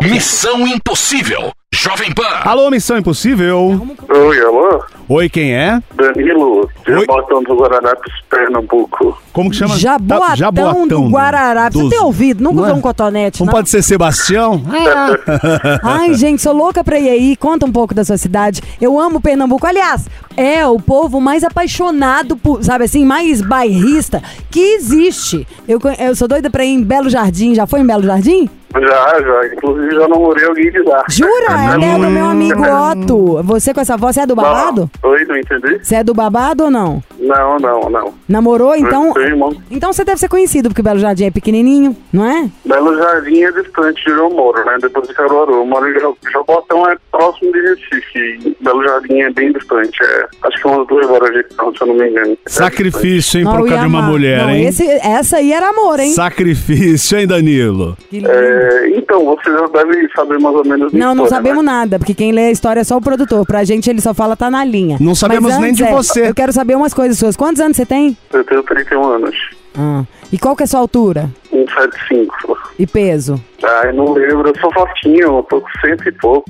Missão 0.02 0.68
Impossível. 0.68 1.52
Jovem 1.74 2.14
Pan. 2.14 2.42
Alô, 2.44 2.70
Missão 2.70 2.98
Impossível. 2.98 3.82
Oi, 4.10 4.40
alô? 4.42 4.84
Oi, 5.10 5.28
quem 5.30 5.54
é? 5.54 5.80
Danilo. 5.96 6.70
Jabotão 6.88 7.44
do 7.44 7.56
Guararapes, 7.56 8.14
Pernambuco. 8.30 9.18
Como 9.34 9.50
que 9.50 9.56
chama? 9.58 9.76
Jaboatão, 9.78 10.28
Tá- 10.30 10.36
Jaboatão 10.36 10.88
do 10.88 11.10
Guararapes. 11.10 11.74
Você 11.78 11.84
dos- 11.84 11.90
tem 11.92 12.00
ouvido? 12.02 12.44
Nunca 12.44 12.62
usou 12.62 12.70
é? 12.70 12.74
um 12.74 12.82
cotonete, 12.82 13.40
Não 13.42 13.46
não? 13.48 13.54
pode 13.54 13.70
ser 13.70 13.82
Sebastião? 13.82 14.62
Ai, 15.84 16.14
gente, 16.14 16.42
sou 16.42 16.54
louca 16.54 16.84
pra 16.84 17.00
ir 17.00 17.10
aí. 17.10 17.36
Conta 17.36 17.66
um 17.66 17.72
pouco 17.72 17.94
da 17.94 18.04
sua 18.04 18.18
cidade. 18.18 18.62
Eu 18.82 19.00
amo 19.00 19.20
Pernambuco. 19.22 19.66
Aliás, 19.68 20.08
é 20.38 20.66
o 20.66 20.80
povo 20.80 21.20
mais 21.20 21.44
apaixonado 21.44 22.38
por, 22.38 22.64
sabe 22.64 22.86
assim, 22.86 23.06
mais 23.06 23.42
bairrista 23.42 24.22
que 24.50 24.60
existe. 24.76 25.46
Eu, 25.68 25.80
eu 26.00 26.16
sou 26.16 26.28
doida 26.28 26.50
pra 26.50 26.64
ir 26.64 26.70
em 26.74 26.84
Belo 26.84 27.10
Jardim. 27.10 27.54
Já 27.56 27.66
foi 27.68 27.82
em 27.82 27.86
Belo 27.86 28.04
Jardim? 28.04 28.50
Já, 28.74 28.80
já. 29.22 29.48
Inclusive 29.54 29.96
já 29.96 30.08
namorei 30.08 30.46
alguém 30.48 30.72
de 30.72 30.80
lá. 30.82 31.04
Jura? 31.08 31.52
Ela 31.74 31.86
é 31.86 31.94
do 32.00 32.10
meu 32.10 32.26
amigo 32.26 32.62
Otto. 32.64 33.44
Você 33.44 33.72
com 33.74 33.82
essa 33.82 33.96
voz, 33.96 34.16
você 34.16 34.22
é 34.22 34.26
do 34.26 34.36
babado? 34.36 34.90
Não. 35.02 35.12
Oi, 35.12 35.26
não 35.26 35.38
entendi? 35.38 35.80
Você 35.84 35.96
é 35.96 36.04
do 36.04 36.14
babado 36.14 36.66
ou 36.66 36.72
não? 36.72 37.04
Não, 37.20 37.58
não, 37.58 37.90
não. 37.90 38.14
Namorou, 38.28 38.76
então? 38.76 39.14
Meu 39.14 39.24
irmão. 39.24 39.56
Então 39.72 39.92
você 39.94 40.04
deve 40.04 40.20
ser 40.20 40.28
conhecido, 40.30 40.70
porque 40.70 40.82
Belo 40.82 41.00
Jardim 41.00 41.26
é 41.26 41.32
pequenininho, 41.32 41.96
não 42.12 42.26
é? 42.26 42.50
Belo 42.66 42.96
Jardim 42.98 43.42
é 43.44 43.52
distante 43.52 44.04
de 44.04 44.12
onde 44.12 44.22
eu 44.22 44.30
moro, 44.30 44.64
né? 44.66 44.78
Depois 44.82 45.08
de 45.08 45.14
Caruaru. 45.14 45.54
Eu 45.54 45.66
moro 45.66 45.90
em 45.90 45.94
Ja- 46.00 46.32
Jabotão, 46.32 46.90
é 46.90 46.96
próximo 47.12 47.52
de 47.52 47.60
Recife. 47.62 48.56
Belo 48.62 48.84
Jardim 48.84 49.20
é 49.22 49.30
bem 49.32 49.52
distante. 49.52 49.98
É, 50.04 50.26
acho 50.48 50.62
que 50.62 50.68
umas 50.68 50.88
duas 50.88 51.06
horas 51.10 51.34
de 51.34 51.44
carro, 51.56 51.74
se 51.78 51.84
eu 51.84 51.88
não 51.88 51.96
me 51.96 52.10
engano. 52.10 52.32
É 52.46 52.50
Sacrifício, 52.50 53.40
hein, 53.40 53.46
Não, 53.46 53.58
por 53.58 53.68
causa 53.68 53.82
de 53.84 53.88
uma 53.88 54.02
mulher, 54.02 54.40
não, 54.44 54.50
hein? 54.52 54.66
esse- 54.68 54.88
essa 54.90 55.38
aí 55.38 55.52
era 55.54 55.70
amor, 55.70 56.00
hein? 56.00 56.12
Sacrifício, 56.14 57.18
hein, 57.18 57.28
Danilo? 57.28 57.98
Que 58.10 58.18
lindo. 58.18 58.30
É, 58.32 58.90
então, 58.98 59.24
você 59.26 59.52
já 59.52 59.68
deve 59.68 60.08
saber 60.16 60.40
mais 60.40 60.56
ou 60.56 60.66
menos 60.66 60.92
Não, 60.94 61.14
não 61.16 61.26
história, 61.26 61.30
sabemos 61.30 61.64
né? 61.66 61.72
nada, 61.72 62.00
porque 62.00 62.14
quem 62.14 62.32
lê 62.32 62.46
a 62.48 62.52
história 62.52 62.82
é 62.82 62.84
só 62.84 62.98
o 62.98 63.02
produtor. 63.02 63.46
Pra 63.46 63.64
gente 63.64 63.90
ele 63.90 64.02
só 64.02 64.14
fala 64.14 64.36
tá 64.36 64.50
na 64.50 64.64
linha. 64.64 64.83
Não 65.00 65.16
sabemos 65.16 65.52
Mas 65.52 65.60
nem 65.60 65.70
antes, 65.70 65.78
de 65.78 65.84
é, 65.84 65.92
você. 65.92 66.30
Eu 66.30 66.36
quero 66.36 66.52
saber 66.52 66.76
umas 66.76 66.94
coisas 66.94 67.18
suas. 67.18 67.36
Quantos 67.36 67.62
anos 67.62 67.78
você 67.78 67.86
tem? 67.86 68.18
Eu 68.32 68.44
tenho 68.44 68.64
31 68.64 69.04
anos. 69.04 69.36
Ah. 69.78 70.04
E 70.32 70.38
qual 70.38 70.56
que 70.56 70.64
é 70.64 70.66
a 70.66 70.68
sua 70.68 70.80
altura? 70.80 71.30
175. 71.50 72.58
E 72.80 72.88
peso? 72.88 73.40
Ai, 73.64 73.92
não 73.94 74.14
lembro. 74.14 74.48
Eu 74.50 74.60
sou 74.60 74.72
fortinho, 74.74 75.22
eu 75.22 75.44
tô 75.50 75.62
com 75.62 75.68
cento 75.82 76.08
e 76.08 76.12
pouco. 76.12 76.46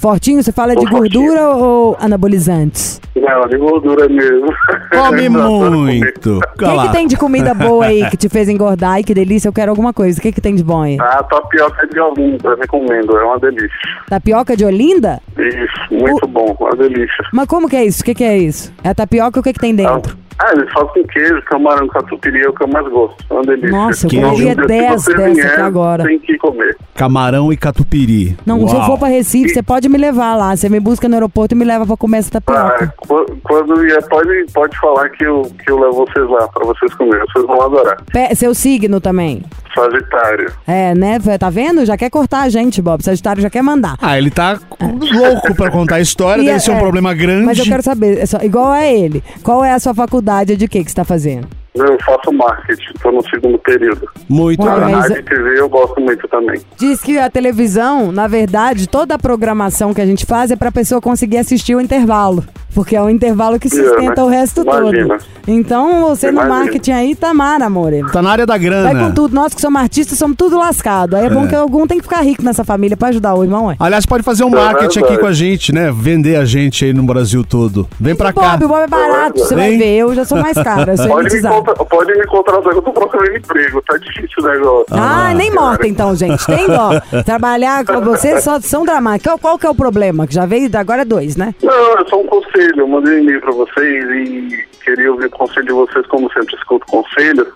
Fortinho, 0.00 0.42
você 0.42 0.50
fala 0.52 0.74
de 0.74 0.82
Tô 0.84 0.88
fortinho. 0.90 1.24
gordura 1.26 1.50
ou 1.50 1.96
anabolizantes? 2.00 3.00
Não, 3.14 3.46
de 3.48 3.58
gordura 3.58 4.08
mesmo. 4.08 4.46
Come 4.90 5.28
muito. 5.28 6.38
O 6.38 6.40
que, 6.56 6.86
que 6.86 6.92
tem 6.92 7.06
de 7.06 7.16
comida 7.16 7.52
boa 7.52 7.84
aí 7.86 8.08
que 8.08 8.16
te 8.16 8.28
fez 8.28 8.48
engordar? 8.48 8.92
Ai, 8.92 9.02
que 9.04 9.12
delícia, 9.12 9.48
eu 9.48 9.52
quero 9.52 9.70
alguma 9.70 9.92
coisa. 9.92 10.18
O 10.18 10.22
que, 10.22 10.32
que 10.32 10.40
tem 10.40 10.54
de 10.54 10.64
bom 10.64 10.82
aí? 10.82 10.96
A 10.98 11.22
tapioca 11.24 11.86
de 11.86 12.00
Olinda, 12.00 12.54
recomendo. 12.56 13.16
É 13.18 13.24
uma 13.24 13.38
delícia. 13.38 13.68
Tapioca 14.08 14.56
de 14.56 14.64
Olinda? 14.64 15.20
Isso, 15.36 15.94
muito 16.02 16.26
bom. 16.26 16.56
Uma 16.58 16.70
delícia. 16.70 17.24
Mas 17.32 17.46
como 17.46 17.68
que 17.68 17.76
é 17.76 17.84
isso? 17.84 18.00
O 18.00 18.04
que, 18.04 18.14
que 18.14 18.24
é 18.24 18.38
isso? 18.38 18.72
É 18.82 18.90
a 18.90 18.94
tapioca, 18.94 19.40
o 19.40 19.42
que, 19.42 19.52
que 19.52 19.60
tem 19.60 19.74
dentro? 19.74 20.16
Ah, 20.16 20.29
eles 20.52 20.72
fazem 20.72 20.88
com 21.02 21.04
queijo, 21.08 21.42
camarão, 21.42 21.86
catupiry 21.88 22.42
é 22.42 22.48
o 22.48 22.52
que 22.54 22.62
eu 22.64 22.68
mais 22.68 22.88
gosto. 22.88 23.24
É 23.28 23.34
uma 23.34 23.42
delícia. 23.42 23.70
Nossa, 23.70 24.06
eu 24.06 24.10
comeria 24.10 24.30
Um 24.30 24.34
dia, 24.36 24.54
se 24.54 24.66
10 24.66 25.02
você 25.02 25.14
dessa 25.14 25.34
vier, 25.34 25.46
aqui 25.52 25.60
agora. 25.60 26.04
Tem 26.04 26.18
que 26.18 26.38
comer. 26.38 26.76
Camarão 26.94 27.52
e 27.52 27.56
catupiry. 27.56 28.36
Não, 28.46 28.66
se 28.66 28.74
eu 28.74 28.78
Uau. 28.78 28.86
for 28.86 28.98
pra 28.98 29.08
Recife, 29.08 29.50
você 29.50 29.62
pode 29.62 29.88
me 29.88 29.98
levar 29.98 30.36
lá. 30.36 30.56
Você 30.56 30.68
me 30.68 30.80
busca 30.80 31.08
no 31.08 31.14
aeroporto 31.14 31.54
e 31.54 31.58
me 31.58 31.64
leva 31.64 31.86
pra 31.86 31.96
comer 31.96 32.18
essa 32.18 32.30
Ah, 32.38 32.40
tapioca. 32.40 32.94
qu- 32.96 33.36
quando 33.42 33.76
vier, 33.80 34.02
pode, 34.08 34.46
pode 34.52 34.78
falar 34.78 35.08
que 35.10 35.24
eu, 35.24 35.42
que 35.64 35.70
eu 35.70 35.78
levo 35.78 36.06
vocês 36.06 36.28
lá 36.28 36.48
pra 36.48 36.64
vocês 36.64 36.94
comerem. 36.94 37.24
Vocês 37.32 37.46
vão 37.46 37.62
adorar. 37.62 37.96
Pe- 38.12 38.34
Seu 38.34 38.54
signo 38.54 39.00
também. 39.00 39.42
Sagitário. 39.74 40.52
É, 40.66 40.94
né? 40.94 41.18
Tá 41.38 41.48
vendo? 41.50 41.84
Já 41.86 41.96
quer 41.96 42.10
cortar 42.10 42.42
a 42.42 42.48
gente, 42.48 42.80
Bob. 42.82 43.02
Sagitário 43.02 43.40
já 43.42 43.50
quer 43.50 43.62
mandar. 43.62 43.96
Ah, 44.00 44.18
ele 44.18 44.30
tá 44.30 44.58
louco 44.80 45.54
pra 45.54 45.70
contar 45.70 45.96
a 45.96 46.00
história, 46.00 46.42
E 46.42 46.44
deve 46.44 46.56
é- 46.56 46.60
ser 46.60 46.70
um 46.72 46.76
é, 46.76 46.80
problema 46.80 47.14
grande. 47.14 47.44
Mas 47.46 47.58
eu 47.58 47.64
quero 47.64 47.82
saber, 47.82 48.18
é 48.18 48.26
só- 48.26 48.40
igual 48.42 48.70
a 48.70 48.84
ele, 48.84 49.22
qual 49.42 49.64
é 49.64 49.72
a 49.72 49.78
sua 49.78 49.94
faculdade 49.94 50.56
de 50.56 50.66
que 50.68 50.82
que 50.84 50.90
você 50.90 50.96
tá 50.96 51.04
fazendo? 51.04 51.48
Eu 51.74 51.96
faço 52.04 52.32
marketing, 52.32 52.92
tô 53.00 53.12
no 53.12 53.22
segundo 53.28 53.58
período. 53.58 54.08
Muito 54.28 54.62
Ué, 54.64 54.80
bem. 54.80 54.90
mas- 54.94 55.02
Rádio 55.08 55.18
e 55.18 55.22
TV 55.22 55.60
eu 55.60 55.68
gosto 55.68 56.00
muito 56.00 56.26
também. 56.28 56.60
Diz 56.76 57.00
que 57.00 57.16
a 57.18 57.30
televisão, 57.30 58.10
na 58.10 58.26
verdade, 58.26 58.88
toda 58.88 59.14
a 59.14 59.18
programação 59.18 59.94
que 59.94 60.00
a 60.00 60.06
gente 60.06 60.26
faz 60.26 60.50
é 60.50 60.56
pra 60.56 60.72
pessoa 60.72 61.00
conseguir 61.00 61.38
assistir 61.38 61.74
o 61.76 61.80
intervalo. 61.80 62.44
Porque 62.72 62.94
é 62.94 63.02
o 63.02 63.10
intervalo 63.10 63.58
que 63.58 63.68
sustenta 63.68 64.14
né? 64.20 64.22
o 64.22 64.28
resto 64.28 64.62
Imagina. 64.62 65.18
todo. 65.18 65.24
Então, 65.48 66.06
você 66.08 66.26
no 66.30 66.34
Imagina. 66.34 66.54
marketing 66.54 66.92
aí 66.92 67.14
tá 67.16 67.34
mara, 67.34 67.64
amor. 67.66 67.90
Tá 68.12 68.22
na 68.22 68.30
área 68.30 68.46
da 68.46 68.54
Vai 68.54 68.60
grana. 68.60 69.06
com 69.08 69.10
tudo. 69.12 69.34
Nós 69.34 69.52
que 69.52 69.60
somos 69.60 69.80
artistas 69.82 70.16
somos 70.16 70.36
tudo 70.36 70.56
lascado. 70.56 71.16
Aí 71.16 71.26
é, 71.26 71.30
bom 71.30 71.48
que 71.48 71.54
algum 71.54 71.84
tem 71.86 71.98
que 71.98 72.04
ficar 72.04 72.20
rico 72.20 72.44
nessa 72.44 72.62
família 72.62 72.96
pra 72.96 73.08
ajudar 73.08 73.34
o 73.34 73.42
irmão, 73.42 73.66
ué. 73.66 73.76
Aliás, 73.80 74.06
pode 74.06 74.22
fazer 74.22 74.44
um 74.44 74.50
É 74.50 74.54
marketing 74.54 75.00
aqui 75.00 75.18
com 75.18 75.26
a 75.26 75.32
gente, 75.32 75.72
né? 75.74 75.90
Vender 75.92 76.36
a 76.36 76.44
gente 76.44 76.84
aí 76.84 76.92
no 76.92 77.02
Brasil 77.02 77.42
todo. 77.44 77.88
Vem 77.98 78.14
pra 78.14 78.32
cá. 78.32 78.56
Bob, 78.56 78.64
o 78.66 78.68
Bob 78.68 78.82
é 78.82 78.86
barato, 78.86 79.40
você 79.40 79.54
vai 79.56 79.76
ver. 79.76 79.96
Eu 79.96 80.14
já 80.14 80.24
sou 80.24 80.38
mais 80.38 80.56
cara, 80.56 80.92
eu 80.92 80.96
sou 80.96 81.08
Pode 81.08 81.22
me, 81.24 81.26
elitizada. 81.30 81.59
Contra, 81.64 81.84
pode 81.84 82.12
me 82.12 82.26
contratar, 82.26 82.72
eu 82.72 82.82
tô 82.82 82.92
procurando 82.92 83.36
emprego, 83.36 83.82
tá 83.82 83.96
difícil 83.98 84.42
o 84.42 84.46
negócio. 84.46 84.86
Ah, 84.90 85.32
nem 85.34 85.50
cara. 85.50 85.60
morta 85.60 85.86
então, 85.86 86.14
gente. 86.14 86.44
Tem 86.46 86.66
dó. 86.66 86.90
Trabalhar 87.24 87.84
com 87.84 88.00
vocês 88.00 88.42
só 88.42 88.60
são 88.60 88.84
dramáticos. 88.84 89.32
Qual, 89.32 89.38
qual 89.38 89.58
que 89.58 89.66
é 89.66 89.70
o 89.70 89.74
problema? 89.74 90.26
Que 90.26 90.34
já 90.34 90.46
veio, 90.46 90.70
agora 90.76 91.02
é 91.02 91.04
dois, 91.04 91.36
né? 91.36 91.54
Não, 91.62 91.98
é 91.98 92.04
só 92.08 92.20
um 92.20 92.26
conselho. 92.26 92.80
Eu 92.80 92.88
mandei 92.88 93.14
um 93.14 93.22
e-mail 93.22 93.40
pra 93.40 93.52
vocês 93.52 94.04
e 94.10 94.66
queria 94.84 95.12
ouvir 95.12 95.26
o 95.26 95.30
conselho 95.30 95.66
de 95.66 95.72
vocês, 95.72 96.06
como 96.06 96.30
sempre 96.32 96.54
escuto 96.56 96.86
conselho. 96.86 97.46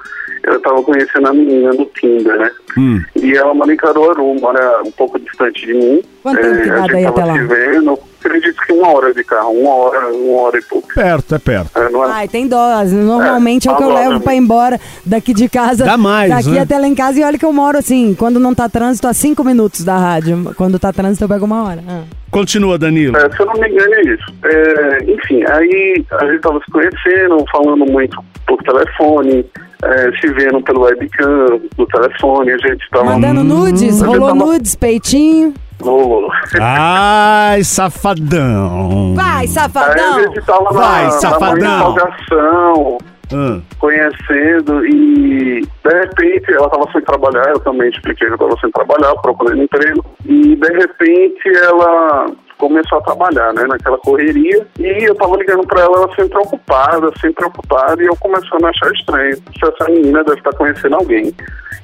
Eu 0.47 0.61
tava 0.61 0.83
conhecendo 0.83 1.29
a 1.29 1.33
menina 1.33 1.73
no 1.73 1.87
Tinder, 1.87 2.37
né? 2.39 2.51
Hum. 2.77 3.03
E 3.17 3.35
ela 3.35 3.55
mora 3.55 3.73
em 3.73 3.77
Caruaru, 3.77 4.35
mora 4.41 4.83
um 4.85 4.91
pouco 4.91 5.19
distante 5.19 5.67
de 5.67 5.75
mim. 5.75 6.03
Quanto 6.23 6.41
tempo 6.41 6.63
que 6.63 6.71
a 6.71 6.75
dá 6.75 6.81
gente 6.81 6.93
daí 6.93 7.05
tava 7.05 7.21
até 7.21 7.25
lá? 7.25 7.35
se 7.35 7.45
vendo, 7.45 7.99
acredito 8.21 8.63
que 8.63 8.73
uma 8.73 8.89
hora 8.89 9.15
de 9.15 9.25
carro, 9.25 9.53
uma 9.53 9.75
hora, 9.75 10.09
uma 10.09 10.43
hora 10.43 10.59
e 10.59 10.63
pouco. 10.63 10.89
Perto, 10.95 11.35
é 11.35 11.39
perto. 11.39 11.79
É, 11.79 11.89
não 11.91 12.05
é? 12.05 12.13
Ai, 12.13 12.29
tem 12.29 12.47
dó. 12.47 12.85
Normalmente 12.85 13.69
é, 13.69 13.73
o 13.73 13.77
que 13.77 13.83
eu 13.83 13.91
agora, 13.91 14.09
levo 14.09 14.21
pra 14.21 14.35
ir 14.35 14.39
embora 14.39 14.81
daqui 15.05 15.33
de 15.33 15.49
casa. 15.49 15.85
Dá 15.85 15.97
mais, 15.97 16.31
Daqui 16.31 16.51
né? 16.51 16.61
até 16.61 16.79
lá 16.79 16.87
em 16.87 16.95
casa. 16.95 17.21
E 17.21 17.25
olha 17.25 17.39
que 17.39 17.45
eu 17.45 17.53
moro 17.53 17.79
assim, 17.79 18.15
quando 18.15 18.39
não 18.39 18.55
tá 18.55 18.69
trânsito, 18.69 19.07
a 19.07 19.15
cinco 19.15 19.45
minutos 19.45 19.85
da 19.85 19.97
rádio. 19.97 20.53
Quando 20.57 20.79
tá 20.79 20.93
trânsito, 20.93 21.25
eu 21.25 21.29
pego 21.29 21.47
uma 21.47 21.65
hora. 21.65 21.83
Ah. 21.89 22.03
Continua, 22.31 22.77
Danilo. 22.77 23.17
É, 23.17 23.31
se 23.31 23.41
eu 23.41 23.47
não 23.47 23.55
me 23.55 23.69
engano, 23.69 23.95
é 23.95 24.03
isso. 24.03 24.35
É, 24.45 25.05
enfim, 25.05 25.45
aí 25.45 26.05
a 26.11 26.27
gente 26.27 26.41
tava 26.41 26.61
se 26.65 26.71
conhecendo, 26.73 27.45
falando 27.53 27.87
muito 27.87 28.23
por 28.47 28.61
telefone, 28.65 29.47
é, 29.85 30.11
se 30.21 30.33
vendo 30.33 30.61
pelo 30.63 30.83
webcam 30.83 31.61
do 31.77 31.87
telefone, 31.87 32.53
a 32.53 32.59
gente 32.59 32.89
tava. 32.91 33.05
Mandando 33.05 33.45
nudes, 33.45 33.81
gente 33.81 34.05
rolou 34.05 34.29
tava- 34.29 34.45
nudes, 34.45 34.75
peitinho. 34.77 35.55
Rolou. 35.83 36.31
Ai, 36.61 37.63
safadão. 37.65 39.15
Vai, 39.15 39.41
Aí 39.41 39.45
a 39.45 39.49
safadão! 39.49 40.21
gente 40.23 40.41
tava 40.47 40.71
Vai, 40.73 41.05
na, 41.05 41.11
safadão. 41.11 41.95
na 42.31 42.99
Ah, 43.33 43.61
conhecendo 43.79 44.85
e 44.87 45.61
de 45.63 45.95
repente 45.99 46.53
ela 46.53 46.67
estava 46.67 46.93
sem 46.93 47.01
trabalhar, 47.03 47.49
eu 47.51 47.61
também 47.61 47.89
expliquei 47.91 48.27
que 48.29 48.33
eu 48.33 48.37
estava 48.37 48.57
sem 48.61 48.71
trabalhar, 48.71 49.15
procurando 49.17 49.63
emprego 49.63 50.05
e 50.27 50.55
de 50.55 50.73
repente 50.75 51.43
ela 51.65 52.27
começou 52.69 52.99
a 52.99 53.03
trabalhar, 53.03 53.53
né, 53.53 53.65
naquela 53.67 53.99
correria 53.99 54.67
e 54.79 55.05
eu 55.09 55.15
tava 55.17 55.37
ligando 55.37 55.67
para 55.67 55.83
ela, 55.83 55.97
ela 55.99 56.15
sempre 56.17 56.39
ocupada, 56.39 57.11
sempre 57.21 57.45
ocupada 57.45 58.03
e 58.03 58.07
eu 58.07 58.17
começando 58.17 58.65
a 58.65 58.71
achar 58.71 58.91
estranho 58.93 59.37
se 59.37 59.43
essa 59.67 59.91
menina 59.91 60.25
deve 60.25 60.39
estar 60.39 60.53
conhecendo 60.57 60.97
alguém. 60.97 61.35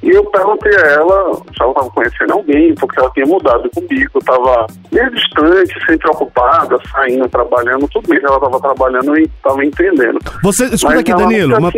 E 0.03 0.09
eu 0.09 0.25
perguntei 0.25 0.75
a 0.77 0.87
ela 0.93 1.35
se 1.35 1.61
ela 1.61 1.71
estava 1.71 1.89
conhecendo 1.91 2.33
alguém, 2.33 2.73
porque 2.73 2.99
ela 2.99 3.11
tinha 3.11 3.25
mudado 3.27 3.69
comigo, 3.69 4.17
estava 4.17 4.65
meio 4.91 5.11
distante, 5.11 5.85
sempre 5.87 6.09
ocupada, 6.09 6.79
saindo, 6.91 7.29
trabalhando, 7.29 7.87
tudo 7.87 8.07
bem 8.09 8.19
que 8.19 8.25
ela 8.25 8.37
estava 8.37 8.59
trabalhando 8.59 9.15
e 9.19 9.23
estava 9.25 9.63
entendendo. 9.63 10.17
Você, 10.41 10.65
escuta 10.65 10.87
Mas 10.95 10.99
aqui, 11.01 11.13
Danilo, 11.13 11.55
uma, 11.55 11.71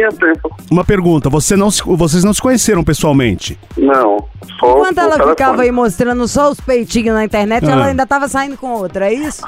uma 0.72 0.86
pergunta. 0.86 1.29
Você 1.29 1.57
não, 1.57 1.69
se- 1.69 1.83
vocês 1.83 2.24
não 2.24 2.33
se 2.33 2.41
conheceram 2.41 2.81
pessoalmente? 2.81 3.60
Não, 3.77 4.25
só 4.57 4.69
Enquanto 4.72 4.98
ela 5.00 5.10
telefone. 5.12 5.29
ficava 5.31 5.62
aí 5.63 5.72
mostrando 5.72 6.25
só 6.25 6.50
os 6.50 6.62
peitinhos 6.62 7.13
na 7.15 7.25
internet, 7.25 7.65
Ah. 7.67 7.72
ela 7.72 7.86
ainda 7.88 8.05
tava 8.07 8.29
saindo 8.29 8.55
com 8.55 8.72
outra, 8.93 9.07
é 9.09 9.13
isso? 9.13 9.43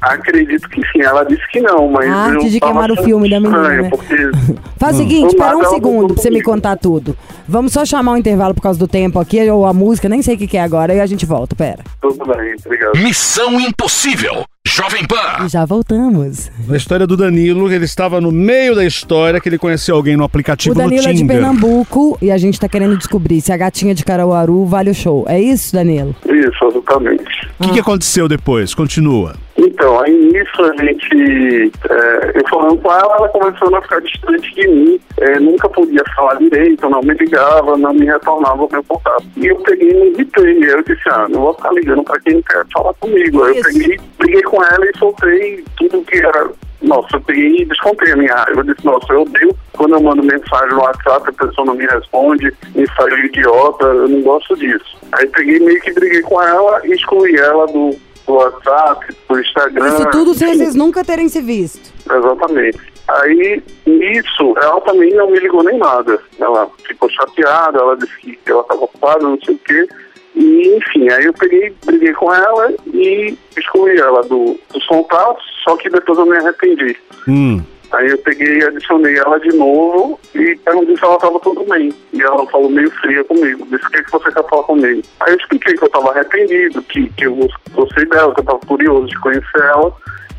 Acredito 0.00 0.68
que 0.68 0.82
sim, 0.92 1.00
ela 1.00 1.24
disse 1.24 1.42
que 1.50 1.60
não, 1.60 1.88
mas 1.90 2.10
Ah, 2.10 2.26
antes 2.26 2.52
de 2.52 2.60
queimar 2.60 2.90
o 2.90 2.96
filme 3.02 3.30
da 3.30 3.40
menina, 3.40 3.58
estranho, 3.62 3.82
né? 3.84 3.88
porque 3.90 4.14
Faz 4.78 4.96
o 4.96 5.00
Hum. 5.00 5.02
seguinte, 5.02 5.30
espera 5.30 5.56
um 5.56 5.64
segundo 5.64 6.12
pra 6.12 6.22
você 6.22 6.28
me 6.30 6.42
contar 6.42 6.76
tudo. 6.76 7.16
Vamos 7.48 7.72
só 7.72 7.86
chamar 7.86 8.12
um 8.12 8.16
intervalo 8.18 8.54
por 8.54 8.60
causa 8.60 8.78
do 8.78 8.86
tempo 8.86 9.18
aqui, 9.18 9.48
ou 9.50 9.64
a 9.64 9.72
música, 9.72 10.06
nem 10.08 10.20
sei 10.20 10.34
o 10.34 10.38
que, 10.38 10.46
que 10.46 10.58
é 10.58 10.62
agora, 10.62 10.92
e 10.94 11.00
a 11.00 11.06
gente 11.06 11.24
volta, 11.24 11.56
pera. 11.56 11.82
tudo 12.02 12.22
bem, 12.36 12.54
obrigado. 12.66 12.98
Missão 12.98 13.58
Impossível. 13.58 14.44
Jovem 14.76 15.06
Pan. 15.06 15.46
E 15.46 15.48
já 15.48 15.64
voltamos. 15.64 16.50
A 16.68 16.76
história 16.76 17.06
do 17.06 17.16
Danilo, 17.16 17.70
ele 17.72 17.84
estava 17.84 18.20
no 18.20 18.32
meio 18.32 18.74
da 18.74 18.84
história 18.84 19.40
que 19.40 19.48
ele 19.48 19.56
conheceu 19.56 19.94
alguém 19.94 20.16
no 20.16 20.24
aplicativo 20.24 20.74
o 20.74 20.76
Danilo 20.76 21.00
no 21.00 21.10
é 21.10 21.12
de. 21.12 21.24
Pernambuco 21.24 22.18
e 22.20 22.28
a 22.28 22.36
gente 22.36 22.58
tá 22.58 22.68
querendo 22.68 22.96
descobrir 22.98 23.40
se 23.40 23.52
a 23.52 23.56
gatinha 23.56 23.94
de 23.94 24.04
Caruaru 24.04 24.66
vale 24.66 24.90
o 24.90 24.94
show. 24.94 25.24
É 25.28 25.40
isso, 25.40 25.72
Danilo? 25.72 26.16
Isso, 26.26 26.64
exatamente. 26.64 27.48
O 27.60 27.62
que, 27.62 27.74
que 27.74 27.78
aconteceu 27.78 28.26
depois? 28.26 28.74
Continua. 28.74 29.36
Então, 29.56 30.00
aí 30.00 30.12
nisso 30.12 30.62
a 30.62 30.84
gente, 30.84 31.72
é, 31.88 32.32
eu 32.34 32.48
falando 32.48 32.76
com 32.78 32.90
ela, 32.90 33.16
ela 33.16 33.28
começou 33.28 33.74
a 33.76 33.82
ficar 33.82 34.00
distante 34.00 34.52
de 34.54 34.66
mim, 34.66 35.00
é, 35.18 35.38
nunca 35.38 35.68
podia 35.68 36.02
falar 36.16 36.34
direito, 36.36 36.88
não 36.90 37.00
me 37.00 37.14
ligava, 37.14 37.76
não 37.76 37.94
me 37.94 38.04
retornava 38.04 38.64
o 38.64 38.68
meu 38.70 38.82
contato. 38.82 39.24
E 39.36 39.46
eu 39.46 39.56
peguei 39.56 39.90
e 39.90 39.94
me 39.94 40.10
irritei, 40.10 40.72
eu 40.72 40.82
disse, 40.82 41.08
ah, 41.08 41.28
não 41.28 41.42
vou 41.42 41.54
ficar 41.54 41.72
ligando 41.72 42.02
pra 42.02 42.20
quem 42.20 42.42
quer 42.42 42.64
falar 42.72 42.94
comigo. 42.94 43.44
Aí 43.44 43.56
eu 43.56 43.62
peguei, 43.62 44.00
briguei 44.18 44.42
com 44.42 44.64
ela 44.64 44.86
e 44.86 44.98
soltei 44.98 45.64
tudo 45.76 46.02
que 46.02 46.18
era. 46.18 46.50
Nossa, 46.82 47.16
eu 47.16 47.20
peguei 47.20 47.62
e 47.62 47.64
descontei 47.64 48.12
a 48.12 48.16
minha 48.16 48.34
raiva. 48.34 48.60
Eu 48.60 48.64
disse, 48.64 48.84
nossa, 48.84 49.12
eu 49.12 49.22
odeio 49.22 49.56
quando 49.72 49.94
eu 49.94 50.02
mando 50.02 50.22
mensagem 50.22 50.68
no 50.70 50.82
WhatsApp, 50.82 51.28
a 51.28 51.46
pessoa 51.46 51.66
não 51.66 51.74
me 51.74 51.86
responde, 51.86 52.52
me 52.74 52.84
de 52.84 53.26
idiota, 53.26 53.86
eu 53.86 54.08
não 54.08 54.20
gosto 54.20 54.56
disso. 54.56 54.98
Aí 55.12 55.26
peguei 55.28 55.60
meio 55.60 55.80
que 55.80 55.92
briguei 55.92 56.22
com 56.22 56.42
ela 56.42 56.80
e 56.84 56.92
excluí 56.92 57.36
ela 57.36 57.66
do, 57.68 57.96
do 58.26 58.34
WhatsApp, 58.34 59.14
do 59.28 59.40
Instagram. 59.40 59.88
Isso 59.88 60.10
tudo 60.10 60.34
sem 60.34 60.56
vocês 60.56 60.74
nunca 60.74 61.04
terem 61.04 61.28
se 61.28 61.40
visto. 61.40 61.92
Exatamente. 62.10 62.78
Aí, 63.06 63.62
nisso, 63.86 64.54
ela 64.62 64.80
também 64.80 65.12
não 65.12 65.30
me 65.30 65.38
ligou 65.38 65.62
nem 65.62 65.78
nada. 65.78 66.18
Ela 66.38 66.68
ficou 66.86 67.08
chateada, 67.10 67.78
ela 67.78 67.96
disse 67.96 68.16
que 68.20 68.38
ela 68.50 68.62
estava 68.62 68.84
ocupada, 68.84 69.22
não 69.22 69.38
sei 69.44 69.54
o 69.54 69.58
quê. 69.58 69.88
E, 70.34 70.76
enfim, 70.76 71.08
aí 71.10 71.24
eu 71.24 71.32
peguei, 71.34 71.74
briguei 71.84 72.12
com 72.14 72.32
ela 72.34 72.72
e 72.92 73.36
excluí 73.56 73.96
ela 73.98 74.22
do, 74.22 74.58
dos 74.72 74.84
contatos, 74.86 75.44
só 75.62 75.76
que 75.76 75.88
depois 75.88 76.18
eu 76.18 76.26
me 76.26 76.36
arrependi. 76.36 76.96
Hum. 77.28 77.62
Aí 77.94 78.08
eu 78.08 78.18
peguei 78.18 78.58
e 78.58 78.64
adicionei 78.64 79.16
ela 79.16 79.38
de 79.38 79.54
novo 79.56 80.18
e 80.34 80.56
perguntei 80.56 80.96
se 80.96 81.04
ela 81.04 81.14
estava 81.14 81.38
tudo 81.40 81.64
bem. 81.64 81.92
E 82.12 82.22
ela 82.22 82.46
falou 82.46 82.68
meio 82.70 82.90
fria 82.90 83.22
comigo. 83.24 83.66
Disse, 83.70 83.86
o 83.86 83.90
que, 83.90 84.02
que 84.02 84.10
você 84.10 84.32
quer 84.32 84.48
falar 84.48 84.62
comigo? 84.64 85.02
Aí 85.20 85.32
eu 85.32 85.36
expliquei 85.36 85.74
que 85.74 85.84
eu 85.84 85.86
estava 85.86 86.10
arrependido, 86.10 86.82
que, 86.82 87.08
que 87.10 87.26
eu 87.26 87.48
gostei 87.72 88.06
dela, 88.06 88.34
que 88.34 88.40
eu 88.40 88.44
estava 88.44 88.58
curioso 88.60 89.06
de 89.06 89.20
conhecer 89.20 89.60
ela. 89.60 89.94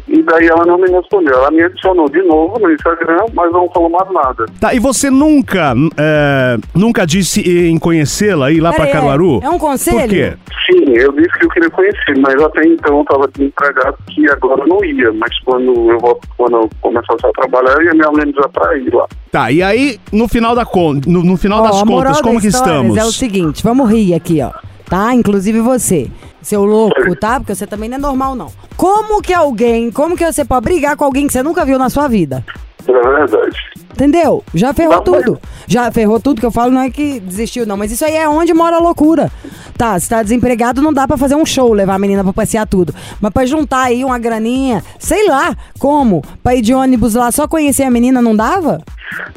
E 0.07 0.21
daí 0.21 0.47
ela 0.47 0.65
não 0.65 0.77
me 0.77 0.87
respondeu. 0.89 1.33
Ela 1.33 1.51
me 1.51 1.63
adicionou 1.63 2.07
de 2.09 2.21
novo 2.21 2.59
no 2.59 2.71
Instagram, 2.71 3.25
mas 3.33 3.51
não 3.51 3.69
falou 3.71 3.89
mais 3.89 4.11
nada. 4.11 4.45
Tá, 4.59 4.73
e 4.73 4.79
você 4.79 5.09
nunca, 5.09 5.73
é, 5.97 6.57
nunca 6.73 7.05
disse 7.05 7.41
em 7.41 7.77
conhecê-la 7.79 8.51
ir 8.51 8.61
lá 8.61 8.71
é- 8.71 8.91
Caruaru? 8.91 9.39
é 9.43 9.49
um 9.49 9.57
conselho? 9.57 9.99
Por 9.99 10.09
quê? 10.09 10.33
Sim, 10.65 10.93
eu 10.93 11.11
disse 11.11 11.39
que 11.39 11.45
eu 11.45 11.49
queria 11.49 11.69
conhecer, 11.69 12.17
mas 12.19 12.41
até 12.41 12.65
então 12.67 12.97
eu 12.97 13.01
estava 13.01 13.29
empregado 13.39 13.97
que 14.07 14.29
agora 14.29 14.61
eu 14.61 14.67
não 14.67 14.83
ia. 14.85 15.11
Mas 15.13 15.37
quando 15.39 15.91
eu, 15.91 15.99
volto, 15.99 16.27
quando 16.37 16.57
eu 16.57 16.69
começasse 16.81 17.25
a 17.25 17.31
trabalhar, 17.31 17.73
eu 17.73 17.85
ia 17.85 17.93
me 17.93 18.05
organizar 18.05 18.47
para 18.49 18.77
ir 18.77 18.93
lá. 18.93 19.07
Tá, 19.31 19.51
e 19.51 19.61
aí, 19.61 19.99
no 20.11 20.27
final, 20.27 20.55
da 20.55 20.65
con 20.65 20.99
no, 21.05 21.23
no 21.23 21.37
final 21.37 21.59
Ó, 21.59 21.63
das 21.63 21.83
contas, 21.83 22.17
da 22.17 22.23
como 22.23 22.39
que 22.39 22.47
estamos? 22.47 22.97
É 22.97 23.03
o 23.03 23.11
seguinte, 23.11 23.63
vamos 23.63 23.89
rir 23.89 24.13
aqui, 24.13 24.41
ó. 24.41 24.51
Tá? 24.89 25.13
Inclusive 25.13 25.59
você. 25.61 26.09
Seu 26.41 26.63
louco, 26.63 27.15
tá? 27.15 27.39
Porque 27.39 27.55
você 27.55 27.65
também 27.65 27.89
não 27.89 27.97
é 27.97 28.01
normal, 28.01 28.35
não. 28.35 28.51
Como 28.77 29.21
que 29.21 29.33
alguém, 29.33 29.91
como 29.91 30.15
que 30.15 30.25
você 30.25 30.45
pode 30.45 30.63
brigar 30.63 30.95
com 30.95 31.05
alguém 31.05 31.25
que 31.27 31.33
você 31.33 31.41
nunca 31.41 31.65
viu 31.65 31.79
na 31.79 31.89
sua 31.89 32.07
vida? 32.07 32.45
É 32.87 32.91
verdade. 32.91 33.57
Entendeu? 33.91 34.43
Já 34.53 34.73
ferrou 34.73 34.97
Não, 34.97 35.03
tudo. 35.03 35.39
Já 35.67 35.89
ferrou 35.91 36.19
tudo 36.19 36.39
que 36.39 36.45
eu 36.45 36.51
falo, 36.51 36.71
não 36.71 36.81
é 36.81 36.89
que 36.89 37.19
desistiu, 37.19 37.65
não. 37.65 37.77
Mas 37.77 37.91
isso 37.91 38.05
aí 38.05 38.15
é 38.15 38.27
onde 38.27 38.53
mora 38.53 38.75
a 38.75 38.79
loucura. 38.79 39.31
Tá, 39.77 39.97
se 39.99 40.07
tá 40.07 40.21
desempregado, 40.21 40.81
não 40.81 40.93
dá 40.93 41.07
pra 41.07 41.17
fazer 41.17 41.35
um 41.35 41.45
show, 41.45 41.73
levar 41.73 41.95
a 41.95 41.99
menina 41.99 42.23
pra 42.23 42.33
passear 42.33 42.67
tudo. 42.67 42.93
Mas 43.19 43.31
pra 43.31 43.45
juntar 43.45 43.83
aí 43.83 44.03
uma 44.03 44.19
graninha, 44.19 44.83
sei 44.99 45.27
lá, 45.27 45.55
como? 45.79 46.21
Pra 46.43 46.55
ir 46.55 46.61
de 46.61 46.73
ônibus 46.73 47.15
lá 47.15 47.31
só 47.31 47.47
conhecer 47.47 47.83
a 47.83 47.91
menina, 47.91 48.21
não 48.21 48.35
dava? 48.35 48.81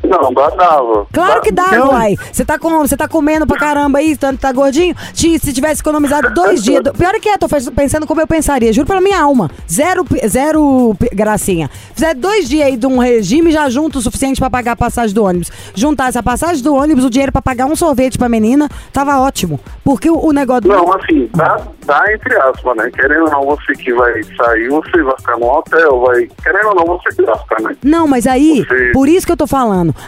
Não, 0.03 0.33
dava. 0.33 1.07
Claro 1.13 1.41
que 1.43 1.53
dá, 1.53 1.67
Então- 1.69 1.89
uai. 1.91 2.17
Você 2.33 2.45
tá, 2.45 2.59
com, 2.59 2.71
você 2.79 2.97
tá 2.97 3.07
comendo 3.09 3.47
pra 3.47 3.59
caramba 3.59 3.99
aí, 3.99 4.17
tanto 4.17 4.41
tá 4.41 4.51
gordinho. 4.53 4.95
Se 5.15 5.53
tivesse 5.53 5.81
economizado 5.81 6.33
dois 6.35 6.63
dias. 6.63 6.83
do- 6.83 6.93
Pior 6.93 7.15
é 7.15 7.21
que 7.21 7.29
é, 7.29 7.37
tô 7.39 7.47
pensando 7.75 8.07
como 8.07 8.21
eu 8.21 8.27
pensaria. 8.27 8.73
Juro 8.73 8.87
pela 8.87 9.01
minha 9.01 9.21
alma. 9.21 9.51
Zero, 9.71 10.05
zero 10.27 10.97
gracinha. 11.13 11.69
Fizer 11.95 12.15
dois 12.15 12.49
dias 12.49 12.67
aí 12.67 12.77
de 12.77 12.87
um 12.87 12.99
regime 12.99 13.51
já 13.51 13.69
junto 13.69 13.99
o 13.99 14.03
suficiente 14.03 14.41
pra 14.41 14.51
pagar 14.51 14.73
a 14.73 14.77
passagem 14.77 15.15
do 15.15 15.25
ônibus. 15.25 15.51
Juntasse 15.75 16.19
a 16.19 16.23
passagem 16.23 16.63
do 16.63 16.75
ônibus, 16.75 17.05
o 17.05 17.11
dinheiro 17.11 17.33
pra 17.33 17.43
pagar 17.43 17.67
um 17.67 17.77
sorvete 17.77 18.19
pra 18.19 18.29
menina, 18.29 18.69
tava 18.93 19.19
ótimo. 19.21 19.61
Porque 19.85 20.11
o, 20.11 20.19
o 20.19 20.33
negócio 20.33 20.63
do. 20.63 20.69
Não, 20.69 20.93
assim, 20.95 21.29
dá, 21.35 21.61
dá 21.87 22.05
entre 22.13 22.37
aspas, 22.37 22.77
né? 22.77 22.91
Querendo 22.95 23.25
ou 23.25 23.31
não, 23.31 23.45
você 23.47 23.73
que 23.73 23.93
vai 23.93 24.23
sair, 24.23 24.69
você 24.69 25.03
vai 25.03 25.17
ficar 25.17 25.39
no 25.39 25.47
hotel, 25.47 26.01
vai. 26.01 26.29
Querendo 26.43 26.69
ou 26.69 26.75
não, 26.75 26.85
você 26.87 27.09
que 27.15 27.25
gasta, 27.25 27.57
né? 27.63 27.77
Não, 27.83 28.07
mas 28.07 28.27
aí, 28.27 28.65
Você- 28.67 28.93
por 28.93 29.09
isso 29.09 29.27
que 29.27 29.33
eu 29.33 29.37
tô 29.37 29.47
falando, 29.47 29.58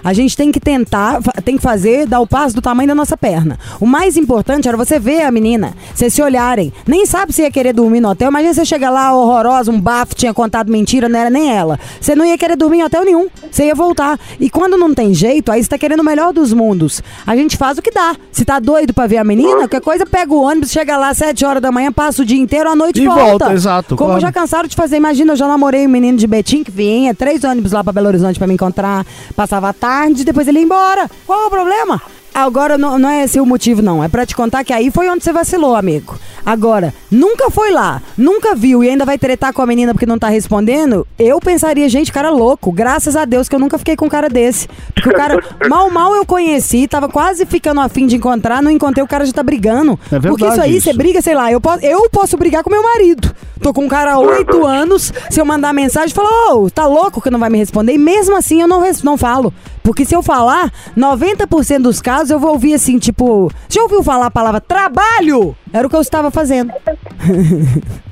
a 0.05 0.13
gente 0.13 0.37
tem 0.37 0.53
que 0.53 0.61
tentar, 0.61 1.21
tem 1.45 1.57
que 1.57 1.63
fazer, 1.63 2.07
dar 2.07 2.21
o 2.21 2.27
passo 2.27 2.55
do 2.55 2.63
tamanho 2.63 2.89
da 2.89 2.95
nossa 2.95 3.17
perna. 3.17 3.59
O 3.81 3.87
mais 3.87 4.17
importante 4.17 4.69
era 4.69 4.77
você 4.77 4.99
ver 4.99 5.23
a 5.23 5.31
menina, 5.31 5.75
vocês 5.95 6.13
se 6.15 6.23
olharem. 6.23 6.73
Nem 6.87 7.05
sabe 7.07 7.33
se 7.33 7.43
ia 7.43 7.51
querer 7.51 7.73
dormir 7.73 8.01
no 8.01 8.09
hotel, 8.11 8.29
imagina 8.31 8.55
você 8.55 8.65
chegar 8.65 8.91
lá 8.91 9.15
horrorosa, 9.15 9.71
um 9.73 9.81
bafo, 9.81 10.15
tinha 10.15 10.33
contado 10.33 10.71
mentira, 10.71 11.09
não 11.09 11.19
era 11.19 11.31
nem 11.31 11.53
ela. 11.53 11.79
Você 12.01 12.15
não 12.15 12.25
ia 12.25 12.39
querer 12.39 12.57
dormir 12.57 12.79
em 12.79 12.85
hotel 12.85 13.05
nenhum, 13.05 13.29
você 13.51 13.67
ia 13.67 13.75
voltar. 13.75 14.19
E 14.39 14.49
quando 14.49 14.77
não 14.77 14.95
tem 14.95 15.13
jeito, 15.15 15.51
aí 15.51 15.63
você 15.63 15.69
tá 15.69 15.79
querendo 15.79 16.01
o 16.01 16.05
melhor 16.05 16.33
dos 16.33 16.53
mundos. 16.53 17.03
A 17.27 17.35
gente 17.37 17.57
faz 17.57 17.79
o 17.79 17.83
que 17.83 17.91
dá. 17.91 18.15
Se 18.33 18.45
tá 18.45 18.59
doido 18.59 18.95
pra 18.95 19.07
ver 19.07 19.19
a 19.19 19.25
menina, 19.25 19.59
qualquer 19.61 19.81
coisa, 19.81 20.07
pega 20.07 20.33
o 20.33 20.43
ônibus, 20.43 20.71
chega 20.71 20.97
lá 20.97 21.09
às 21.11 21.19
7 21.19 21.45
horas 21.45 21.63
da 21.63 21.73
manhã, 21.73 21.93
passa 21.93 22.23
o 22.23 22.25
dia 22.25 22.39
inteiro, 22.39 22.71
à 22.71 22.77
noite 22.77 23.01
E 23.03 23.07
volta. 23.07 23.23
volta, 23.25 23.53
exato, 23.53 23.97
Como 23.97 24.11
claro. 24.11 24.21
já 24.21 24.33
cansaram 24.33 24.69
de 24.69 24.77
fazer. 24.77 24.97
Imagina, 24.97 25.33
eu 25.33 25.37
já 25.37 25.47
namorei 25.49 25.87
um 25.87 25.91
menino 25.91 26.17
de 26.19 26.27
Betim 26.27 26.63
que 26.63 26.71
vinha, 26.71 27.15
três 27.15 27.43
ônibus 27.45 27.73
lá 27.73 27.83
pra 27.83 27.93
Belo 27.93 28.09
Horizonte 28.09 28.39
pra 28.39 28.47
me 28.47 28.55
encontrar, 28.55 29.05
passava 29.41 29.71
a 29.71 29.73
tarde, 29.73 30.23
depois 30.23 30.47
ele 30.47 30.59
ia 30.59 30.65
embora. 30.65 31.11
Qual 31.27 31.47
o 31.47 31.51
problema? 31.51 32.03
Agora 32.35 32.77
não, 32.77 32.99
não 32.99 33.09
é 33.09 33.25
esse 33.25 33.41
o 33.41 33.47
motivo, 33.47 33.81
não. 33.81 34.05
É 34.05 34.09
pra 34.09 34.27
te 34.27 34.37
contar 34.37 34.63
que 34.65 34.73
aí 34.73 34.91
foi 34.91 35.09
onde 35.09 35.25
você 35.25 35.33
vacilou, 35.33 35.75
amigo. 35.75 36.19
Agora, 36.45 36.93
nunca 37.11 37.51
foi 37.51 37.71
lá, 37.71 38.03
nunca 38.17 38.55
viu 38.55 38.83
e 38.83 38.89
ainda 38.89 39.05
vai 39.05 39.19
tretar 39.19 39.53
com 39.53 39.63
a 39.63 39.67
menina 39.67 39.93
porque 39.93 40.07
não 40.07 40.19
tá 40.19 40.29
respondendo. 40.29 41.07
Eu 41.19 41.39
pensaria, 41.41 41.89
gente, 41.89 42.13
cara 42.13 42.31
louco. 42.31 42.73
Graças 42.73 43.17
a 43.17 43.25
Deus 43.25 43.49
que 43.49 43.55
eu 43.55 43.59
nunca 43.59 43.79
fiquei 43.79 43.97
com 43.97 44.07
um 44.07 44.09
cara 44.09 44.29
desse. 44.29 44.69
Porque 44.95 45.09
o 45.09 45.15
cara, 45.15 45.43
mal, 45.69 45.91
mal 45.91 46.15
eu 46.15 46.25
conheci, 46.25 46.89
tava 46.89 47.09
quase 47.09 47.47
ficando 47.47 47.81
afim 47.81 48.07
de 48.07 48.17
encontrar, 48.17 48.63
não 48.63 48.71
encontrei, 48.71 49.03
o 49.03 49.09
cara 49.09 49.25
já 49.25 49.33
tá 49.33 49.43
brigando. 49.43 49.99
É 50.07 50.19
verdade 50.19 50.29
porque 50.29 50.47
isso 50.47 50.61
aí, 50.61 50.81
você 50.81 50.93
briga, 50.93 51.21
sei 51.21 51.35
lá, 51.35 51.51
eu 51.53 51.61
posso, 51.61 51.85
eu 51.85 52.09
posso 52.11 52.37
brigar 52.37 52.63
com 52.63 52.71
meu 52.71 52.83
marido. 52.83 53.35
Tô 53.61 53.75
com 53.75 53.85
um 53.85 53.89
cara 53.89 54.15
há 54.15 54.19
oito 54.19 54.65
anos, 54.65 55.13
se 55.29 55.39
eu 55.39 55.45
mandar 55.45 55.75
mensagem, 55.75 56.15
fala, 56.15 56.55
ô, 56.55 56.71
tá 56.71 56.87
louco 56.87 57.21
que 57.21 57.31
não 57.31 57.39
vai 57.39 57.51
me 57.51 57.59
responder? 57.59 57.93
E 57.93 57.99
mesmo 57.99 58.35
assim 58.35 58.63
eu 58.63 58.69
não, 58.69 58.83
não 59.05 59.19
falo. 59.19 59.53
Porque 59.83 60.05
se 60.05 60.15
eu 60.15 60.23
falar, 60.23 60.73
90% 60.97 61.83
dos 61.83 62.01
casos 62.01 62.31
eu 62.31 62.39
vou 62.39 62.53
ouvir 62.53 62.75
assim, 62.75 62.99
tipo, 62.99 63.51
já 63.69 63.83
ouviu 63.83 64.03
falar 64.03 64.27
a 64.27 64.31
palavra 64.31 64.61
trabalho? 64.61 65.57
Era 65.73 65.87
o 65.87 65.91
que 65.91 65.97
eu 65.97 66.01
estava 66.01 66.30
fazendo. 66.31 66.73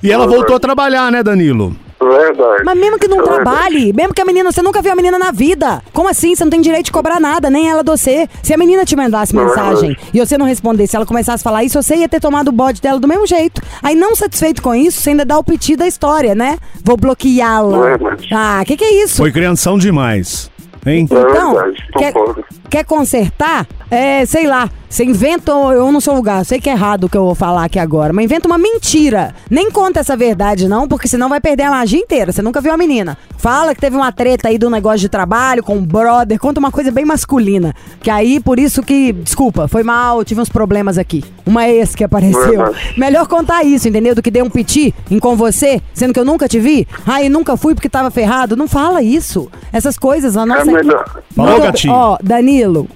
E 0.02 0.12
ela 0.12 0.26
voltou 0.28 0.54
a 0.56 0.60
trabalhar, 0.60 1.10
né, 1.10 1.22
Danilo? 1.24 1.74
Verdade. 2.00 2.62
Mas 2.64 2.78
mesmo 2.78 2.96
que 2.98 3.08
não 3.08 3.16
É 3.18 3.22
verdade. 3.22 3.42
trabalhe, 3.44 3.92
mesmo 3.92 4.14
que 4.14 4.22
a 4.22 4.24
menina, 4.24 4.52
você 4.52 4.62
nunca 4.62 4.80
viu 4.80 4.92
a 4.92 4.94
menina 4.96 5.18
na 5.18 5.32
vida. 5.32 5.82
Como 5.92 6.08
assim? 6.08 6.32
Você 6.36 6.44
não 6.44 6.50
tem 6.50 6.60
direito 6.60 6.86
de 6.86 6.92
cobrar 6.92 7.18
nada, 7.18 7.50
nem 7.50 7.68
ela 7.68 7.82
de 7.82 7.90
você. 7.90 8.28
Se 8.40 8.54
a 8.54 8.56
menina 8.56 8.84
te 8.84 8.94
mandasse 8.94 9.34
mensagem 9.34 9.88
verdade. 9.88 10.10
e 10.14 10.20
você 10.20 10.38
não 10.38 10.46
respondesse, 10.46 10.94
ela 10.94 11.04
começasse 11.04 11.42
a 11.42 11.44
falar 11.44 11.64
isso, 11.64 11.82
você 11.82 11.96
ia 11.96 12.08
ter 12.08 12.20
tomado 12.20 12.48
o 12.48 12.52
bode 12.52 12.80
dela 12.80 13.00
do 13.00 13.08
mesmo 13.08 13.26
jeito. 13.26 13.60
Aí, 13.82 13.96
não 13.96 14.14
satisfeito 14.14 14.62
com 14.62 14.72
isso, 14.72 15.00
você 15.00 15.10
ainda 15.10 15.24
dá 15.24 15.36
o 15.36 15.42
piti 15.42 15.74
da 15.74 15.88
história, 15.88 16.34
né? 16.36 16.58
Vou 16.84 16.96
bloqueá-la. 16.96 17.98
Ah, 18.32 18.62
que 18.64 18.76
que 18.76 18.84
é 18.84 19.02
isso? 19.02 19.16
Foi 19.16 19.32
crianção 19.32 19.76
demais. 19.76 20.48
Hein? 20.86 21.06
Então, 21.10 21.54
verdade, 21.54 21.88
quer, 21.96 22.14
quer 22.70 22.84
consertar? 22.84 23.66
É, 23.90 24.26
sei 24.26 24.46
lá, 24.46 24.70
você 24.88 25.04
inventa, 25.04 25.52
eu 25.52 25.90
não 25.90 26.00
sou 26.00 26.14
lugar, 26.14 26.44
sei 26.44 26.60
que 26.60 26.68
é 26.68 26.72
errado 26.72 27.04
o 27.04 27.08
que 27.08 27.16
eu 27.16 27.24
vou 27.24 27.34
falar 27.34 27.64
aqui 27.64 27.78
agora, 27.78 28.12
mas 28.12 28.24
inventa 28.24 28.46
uma 28.46 28.58
mentira. 28.58 29.34
Nem 29.50 29.70
conta 29.70 30.00
essa 30.00 30.16
verdade 30.16 30.68
não, 30.68 30.86
porque 30.86 31.08
senão 31.08 31.28
vai 31.28 31.40
perder 31.40 31.64
a 31.64 31.70
magia 31.70 31.98
inteira, 31.98 32.32
você 32.32 32.42
nunca 32.42 32.60
viu 32.60 32.72
a 32.72 32.76
menina. 32.76 33.16
Fala 33.38 33.74
que 33.74 33.80
teve 33.80 33.96
uma 33.96 34.10
treta 34.10 34.48
aí 34.48 34.58
do 34.58 34.68
negócio 34.68 34.98
de 34.98 35.08
trabalho 35.08 35.62
com 35.62 35.76
um 35.76 35.84
brother, 35.84 36.38
conta 36.38 36.58
uma 36.58 36.70
coisa 36.70 36.90
bem 36.90 37.04
masculina. 37.04 37.74
Que 38.00 38.10
aí, 38.10 38.40
por 38.40 38.58
isso 38.58 38.82
que, 38.82 39.12
desculpa, 39.12 39.68
foi 39.68 39.82
mal, 39.82 40.24
tive 40.24 40.40
uns 40.40 40.48
problemas 40.48 40.98
aqui. 40.98 41.24
Uma 41.46 41.68
ex 41.68 41.94
que 41.94 42.02
apareceu. 42.02 42.48
Verdade. 42.48 42.94
Melhor 42.96 43.26
contar 43.26 43.62
isso, 43.64 43.88
entendeu? 43.88 44.14
Do 44.14 44.22
que 44.22 44.30
dei 44.30 44.42
um 44.42 44.50
piti 44.50 44.94
em 45.10 45.18
com 45.18 45.36
você, 45.36 45.80
sendo 45.94 46.12
que 46.12 46.20
eu 46.20 46.24
nunca 46.24 46.48
te 46.48 46.58
vi. 46.58 46.86
Ai, 47.06 47.28
nunca 47.28 47.56
fui 47.56 47.74
porque 47.74 47.88
tava 47.88 48.10
ferrado. 48.10 48.56
Não 48.56 48.66
fala 48.66 49.02
isso. 49.02 49.48
Essas 49.72 49.96
coisas, 49.96 50.36
a 50.36 50.44
nossa... 50.44 50.67
Melhor. 50.72 51.22
Falou, 51.34 51.60
gatinho. 51.60 51.92
Ó, 51.94 52.18
Danilo, 52.22 52.88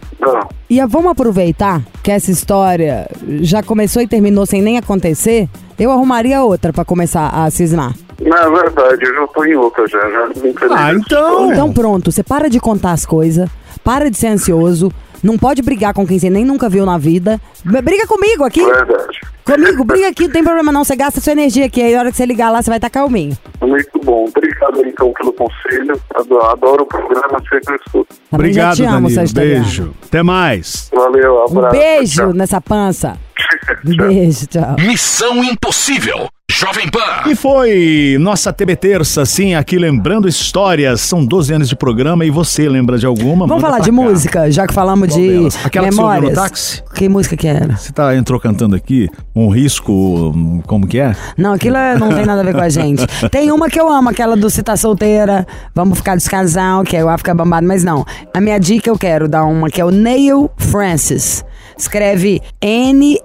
e 0.70 0.80
a- 0.80 0.86
vamos 0.86 1.10
aproveitar 1.12 1.82
que 2.02 2.10
essa 2.10 2.30
história 2.30 3.08
já 3.40 3.62
começou 3.62 4.02
e 4.02 4.06
terminou 4.06 4.46
sem 4.46 4.62
nem 4.62 4.78
acontecer. 4.78 5.48
Eu 5.78 5.90
arrumaria 5.90 6.42
outra 6.42 6.72
pra 6.72 6.84
começar 6.84 7.28
a 7.28 7.50
cismar. 7.50 7.92
Não, 8.20 8.36
é 8.36 8.62
verdade, 8.62 9.04
eu 9.04 9.14
já 9.14 9.26
tô 9.28 9.44
em 9.44 9.54
outra 9.56 9.86
já. 9.88 9.98
já 9.98 10.28
Ah, 10.70 10.92
então. 10.92 11.52
Então 11.52 11.72
pronto, 11.72 12.12
você 12.12 12.22
para 12.22 12.48
de 12.48 12.60
contar 12.60 12.92
as 12.92 13.04
coisas, 13.04 13.48
para 13.82 14.08
de 14.08 14.16
ser 14.16 14.28
ansioso, 14.28 14.92
não 15.22 15.36
pode 15.36 15.60
brigar 15.60 15.92
com 15.92 16.06
quem 16.06 16.18
você 16.18 16.30
nem 16.30 16.44
nunca 16.44 16.68
viu 16.68 16.86
na 16.86 16.98
vida. 16.98 17.40
Briga 17.64 18.06
comigo 18.06 18.44
aqui. 18.44 18.64
Verdade. 18.64 19.20
Comigo, 19.44 19.84
briga 19.84 20.08
aqui, 20.08 20.24
não 20.24 20.30
tem 20.32 20.44
problema 20.44 20.70
não. 20.72 20.84
Você 20.84 20.94
gasta 20.96 21.20
sua 21.20 21.32
energia 21.32 21.66
aqui. 21.66 21.82
Aí 21.82 21.94
a 21.94 21.98
hora 21.98 22.10
que 22.10 22.16
você 22.16 22.24
ligar 22.26 22.50
lá, 22.50 22.62
você 22.62 22.70
vai 22.70 22.78
estar 22.78 22.90
calminho. 22.90 23.36
Muito 23.60 23.98
bom. 24.04 24.24
Obrigado, 24.28 24.86
então, 24.86 25.12
pelo 25.12 25.32
conselho. 25.32 26.00
Adoro, 26.14 26.44
adoro 26.46 26.82
o 26.84 26.86
programa, 26.86 27.38
sempre 27.48 27.74
escuto. 27.76 28.06
Também 28.30 28.50
Obrigado, 28.50 28.76
já 28.76 28.84
te 28.84 28.88
amo, 28.94 29.08
Danilo. 29.08 29.32
Beijo. 29.34 29.94
Até 30.06 30.22
mais. 30.22 30.90
Valeu, 30.94 31.44
Um 31.50 31.58
abraço. 31.58 31.76
beijo 31.76 32.22
Tchau. 32.22 32.32
nessa 32.34 32.60
pança. 32.60 33.18
Um 33.84 33.96
beijo, 33.96 34.46
tchau. 34.46 34.76
Missão 34.78 35.42
Impossível. 35.42 36.28
Jovem 36.54 36.88
Pan. 36.90 37.28
E 37.30 37.34
foi 37.34 38.16
nossa 38.20 38.52
TB 38.52 38.76
Terça, 38.76 39.24
sim, 39.24 39.54
aqui 39.54 39.78
lembrando 39.78 40.28
histórias. 40.28 41.00
São 41.00 41.24
12 41.24 41.54
anos 41.54 41.68
de 41.68 41.74
programa 41.74 42.24
e 42.26 42.30
você 42.30 42.68
lembra 42.68 42.98
de 42.98 43.06
alguma? 43.06 43.46
Vamos 43.46 43.62
falar 43.62 43.78
de 43.78 43.86
cá. 43.86 43.92
música, 43.92 44.50
já 44.50 44.66
que 44.66 44.74
falamos 44.74 45.08
Qual 45.08 45.18
de 45.20 45.28
delas? 45.28 45.58
Aquela 45.64 45.88
que 45.88 45.94
você 45.94 46.00
ouviu 46.02 46.14
no 46.14 46.20
memórias. 46.20 46.38
táxi? 46.38 46.82
Que 46.94 47.08
música 47.08 47.36
que 47.36 47.48
era? 47.48 47.74
Você 47.76 47.90
tá, 47.90 48.14
entrou 48.14 48.38
cantando 48.38 48.76
aqui, 48.76 49.08
um 49.34 49.48
risco, 49.48 50.32
como 50.66 50.86
que 50.86 50.98
é? 51.00 51.16
Não, 51.38 51.54
aquilo 51.54 51.76
é- 51.76 51.98
não 51.98 52.10
tem 52.12 52.26
nada 52.26 52.42
a 52.42 52.44
ver 52.44 52.52
com 52.54 52.60
a 52.60 52.68
gente. 52.68 53.04
Tem 53.30 53.50
uma 53.50 53.70
que 53.70 53.80
eu 53.80 53.90
amo, 53.90 54.10
aquela 54.10 54.36
do 54.36 54.50
Se 54.50 54.62
Tá 54.62 54.76
Solteira, 54.76 55.46
Vamos 55.74 55.98
Ficar 55.98 56.16
Descasal, 56.16 56.84
que 56.84 56.96
é 56.96 57.02
o 57.04 57.08
África 57.08 57.34
Bambado, 57.34 57.66
mas 57.66 57.82
não. 57.82 58.04
A 58.34 58.40
minha 58.40 58.60
dica 58.60 58.90
eu 58.90 58.98
quero 58.98 59.26
dar 59.26 59.44
uma 59.44 59.70
que 59.70 59.80
é 59.80 59.84
o 59.84 59.90
Neil 59.90 60.50
Francis. 60.58 61.44
Escreve 61.76 62.40
N-E-I-L 62.60 63.22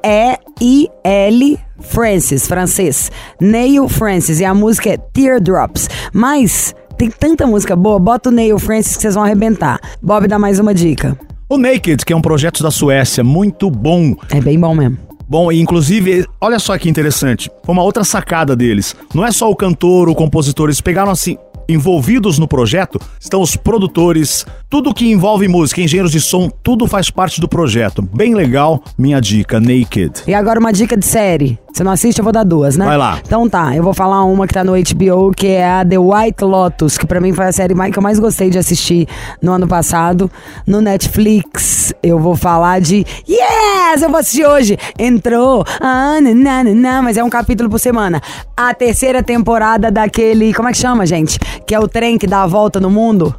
Francis, 1.79 2.47
francês. 2.47 3.11
Neil 3.39 3.87
Francis. 3.87 4.39
E 4.39 4.45
a 4.45 4.53
música 4.53 4.89
é 4.89 4.97
Teardrops. 4.97 5.89
Mas 6.13 6.73
tem 6.97 7.09
tanta 7.09 7.45
música 7.45 7.75
boa, 7.75 7.99
bota 7.99 8.29
o 8.29 8.31
Neil 8.31 8.57
Francis 8.57 8.95
que 8.95 9.01
vocês 9.01 9.15
vão 9.15 9.23
arrebentar. 9.23 9.79
Bob 10.01 10.27
dá 10.27 10.39
mais 10.39 10.59
uma 10.59 10.73
dica. 10.73 11.17
O 11.49 11.57
Naked, 11.57 12.03
que 12.03 12.11
é 12.11 12.15
um 12.15 12.21
projeto 12.21 12.61
da 12.61 12.71
Suécia, 12.71 13.23
muito 13.23 13.69
bom. 13.69 14.15
É 14.29 14.41
bem 14.41 14.59
bom 14.59 14.75
mesmo. 14.75 14.97
Bom, 15.29 15.51
e 15.51 15.59
inclusive, 15.59 16.25
olha 16.39 16.57
só 16.57 16.77
que 16.77 16.89
interessante. 16.89 17.51
Foi 17.63 17.73
uma 17.73 17.83
outra 17.83 18.03
sacada 18.05 18.55
deles. 18.55 18.95
Não 19.13 19.25
é 19.25 19.31
só 19.31 19.51
o 19.51 19.55
cantor, 19.55 20.07
o 20.07 20.15
compositor, 20.15 20.67
eles 20.67 20.79
pegaram 20.79 21.11
assim. 21.11 21.37
Envolvidos 21.69 22.39
no 22.39 22.47
projeto 22.47 22.97
estão 23.19 23.41
os 23.41 23.57
produtores, 23.57 24.45
tudo 24.69 24.93
que 24.93 25.11
envolve 25.11 25.47
música, 25.49 25.81
engenheiros 25.81 26.11
de 26.13 26.21
som, 26.21 26.49
tudo 26.63 26.87
faz 26.87 27.09
parte 27.09 27.41
do 27.41 27.47
projeto. 27.47 28.01
Bem 28.01 28.33
legal, 28.33 28.81
minha 28.97 29.19
dica, 29.19 29.59
Naked. 29.59 30.23
E 30.25 30.33
agora 30.33 30.59
uma 30.59 30.71
dica 30.71 30.95
de 30.95 31.05
série. 31.05 31.59
Você 31.73 31.83
não 31.83 31.91
assiste, 31.91 32.17
eu 32.17 32.23
vou 32.23 32.33
dar 32.33 32.43
duas, 32.43 32.75
né? 32.75 32.85
Vai 32.85 32.97
lá. 32.97 33.19
Então 33.23 33.47
tá, 33.47 33.75
eu 33.75 33.83
vou 33.83 33.93
falar 33.93 34.23
uma 34.23 34.47
que 34.47 34.53
tá 34.53 34.63
no 34.63 34.71
HBO, 34.71 35.31
que 35.35 35.45
é 35.47 35.69
a 35.69 35.85
The 35.85 35.99
White 35.99 36.43
Lotus, 36.43 36.97
que 36.97 37.05
pra 37.05 37.21
mim 37.21 37.33
foi 37.33 37.45
a 37.45 37.51
série 37.51 37.75
mais- 37.75 37.91
que 37.93 37.99
eu 37.99 38.03
mais 38.03 38.17
gostei 38.17 38.49
de 38.49 38.57
assistir 38.57 39.07
no 39.41 39.51
ano 39.51 39.67
passado. 39.67 40.31
No 40.65 40.81
Netflix, 40.81 41.93
eu 42.01 42.17
vou 42.17 42.35
falar 42.35 42.79
de 42.81 43.05
Yes! 43.29 44.01
Eu 44.01 44.09
vou 44.09 44.19
assistir 44.19 44.45
hoje. 44.45 44.75
Entrou. 44.97 45.63
Ah, 45.79 46.17
nananana, 46.19 47.01
mas 47.03 47.15
é 47.15 47.23
um 47.23 47.29
capítulo 47.29 47.69
por 47.69 47.79
semana. 47.79 48.21
A 48.55 48.73
terceira 48.73 49.21
temporada 49.21 49.91
daquele. 49.91 50.53
Como 50.55 50.67
é 50.69 50.71
que 50.71 50.77
chama, 50.79 51.05
gente? 51.05 51.37
Que 51.65 51.75
é 51.75 51.79
o 51.79 51.87
trem 51.87 52.17
que 52.17 52.27
dá 52.27 52.43
a 52.43 52.47
volta 52.47 52.79
no 52.79 52.89
mundo. 52.89 53.35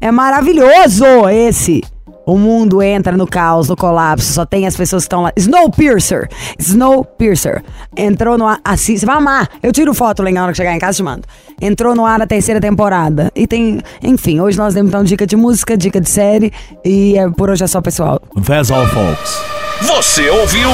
É 0.00 0.10
maravilhoso 0.10 1.28
esse. 1.30 1.82
O 2.24 2.38
mundo 2.38 2.80
entra 2.80 3.16
no 3.16 3.26
caos, 3.26 3.68
no 3.68 3.76
colapso, 3.76 4.32
só 4.32 4.46
tem 4.46 4.66
as 4.66 4.76
pessoas 4.76 5.02
que 5.02 5.06
estão 5.06 5.22
lá. 5.22 5.32
Snowpiercer! 5.36 6.28
Snowpiercer. 6.58 7.62
Entrou 7.96 8.38
no 8.38 8.46
ar. 8.46 8.60
Assim, 8.64 8.96
você 8.96 9.04
vai 9.04 9.16
amar. 9.16 9.48
Eu 9.62 9.72
tiro 9.72 9.92
foto 9.92 10.22
lá 10.22 10.30
na 10.30 10.42
hora 10.42 10.52
que 10.52 10.56
chegar 10.56 10.74
em 10.74 10.78
casa 10.78 10.96
e 10.96 10.98
te 10.98 11.02
mando. 11.02 11.22
Entrou 11.60 11.94
no 11.94 12.06
ar 12.06 12.22
a 12.22 12.26
terceira 12.26 12.60
temporada. 12.60 13.30
E 13.34 13.46
tem. 13.46 13.80
Enfim, 14.02 14.40
hoje 14.40 14.56
nós 14.56 14.74
demos 14.74 14.90
então 14.90 15.02
dica 15.02 15.26
de 15.26 15.36
música, 15.36 15.76
dica 15.76 16.00
de 16.00 16.08
série. 16.08 16.52
E 16.84 17.18
é, 17.18 17.28
por 17.30 17.50
hoje 17.50 17.64
é 17.64 17.66
só, 17.66 17.80
pessoal. 17.80 18.20
That's 18.44 18.70
all, 18.70 18.86
folks. 18.86 19.40
Você 19.82 20.30
ouviu? 20.30 20.68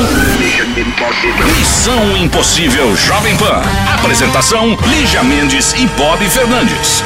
Missão 1.59 2.17
Impossível 2.19 2.95
Jovem 2.95 3.35
Pan. 3.39 3.63
Apresentação: 3.99 4.77
Lígia 4.87 5.23
Mendes 5.23 5.73
e 5.73 5.87
Bob 5.97 6.23
Fernandes. 6.29 7.03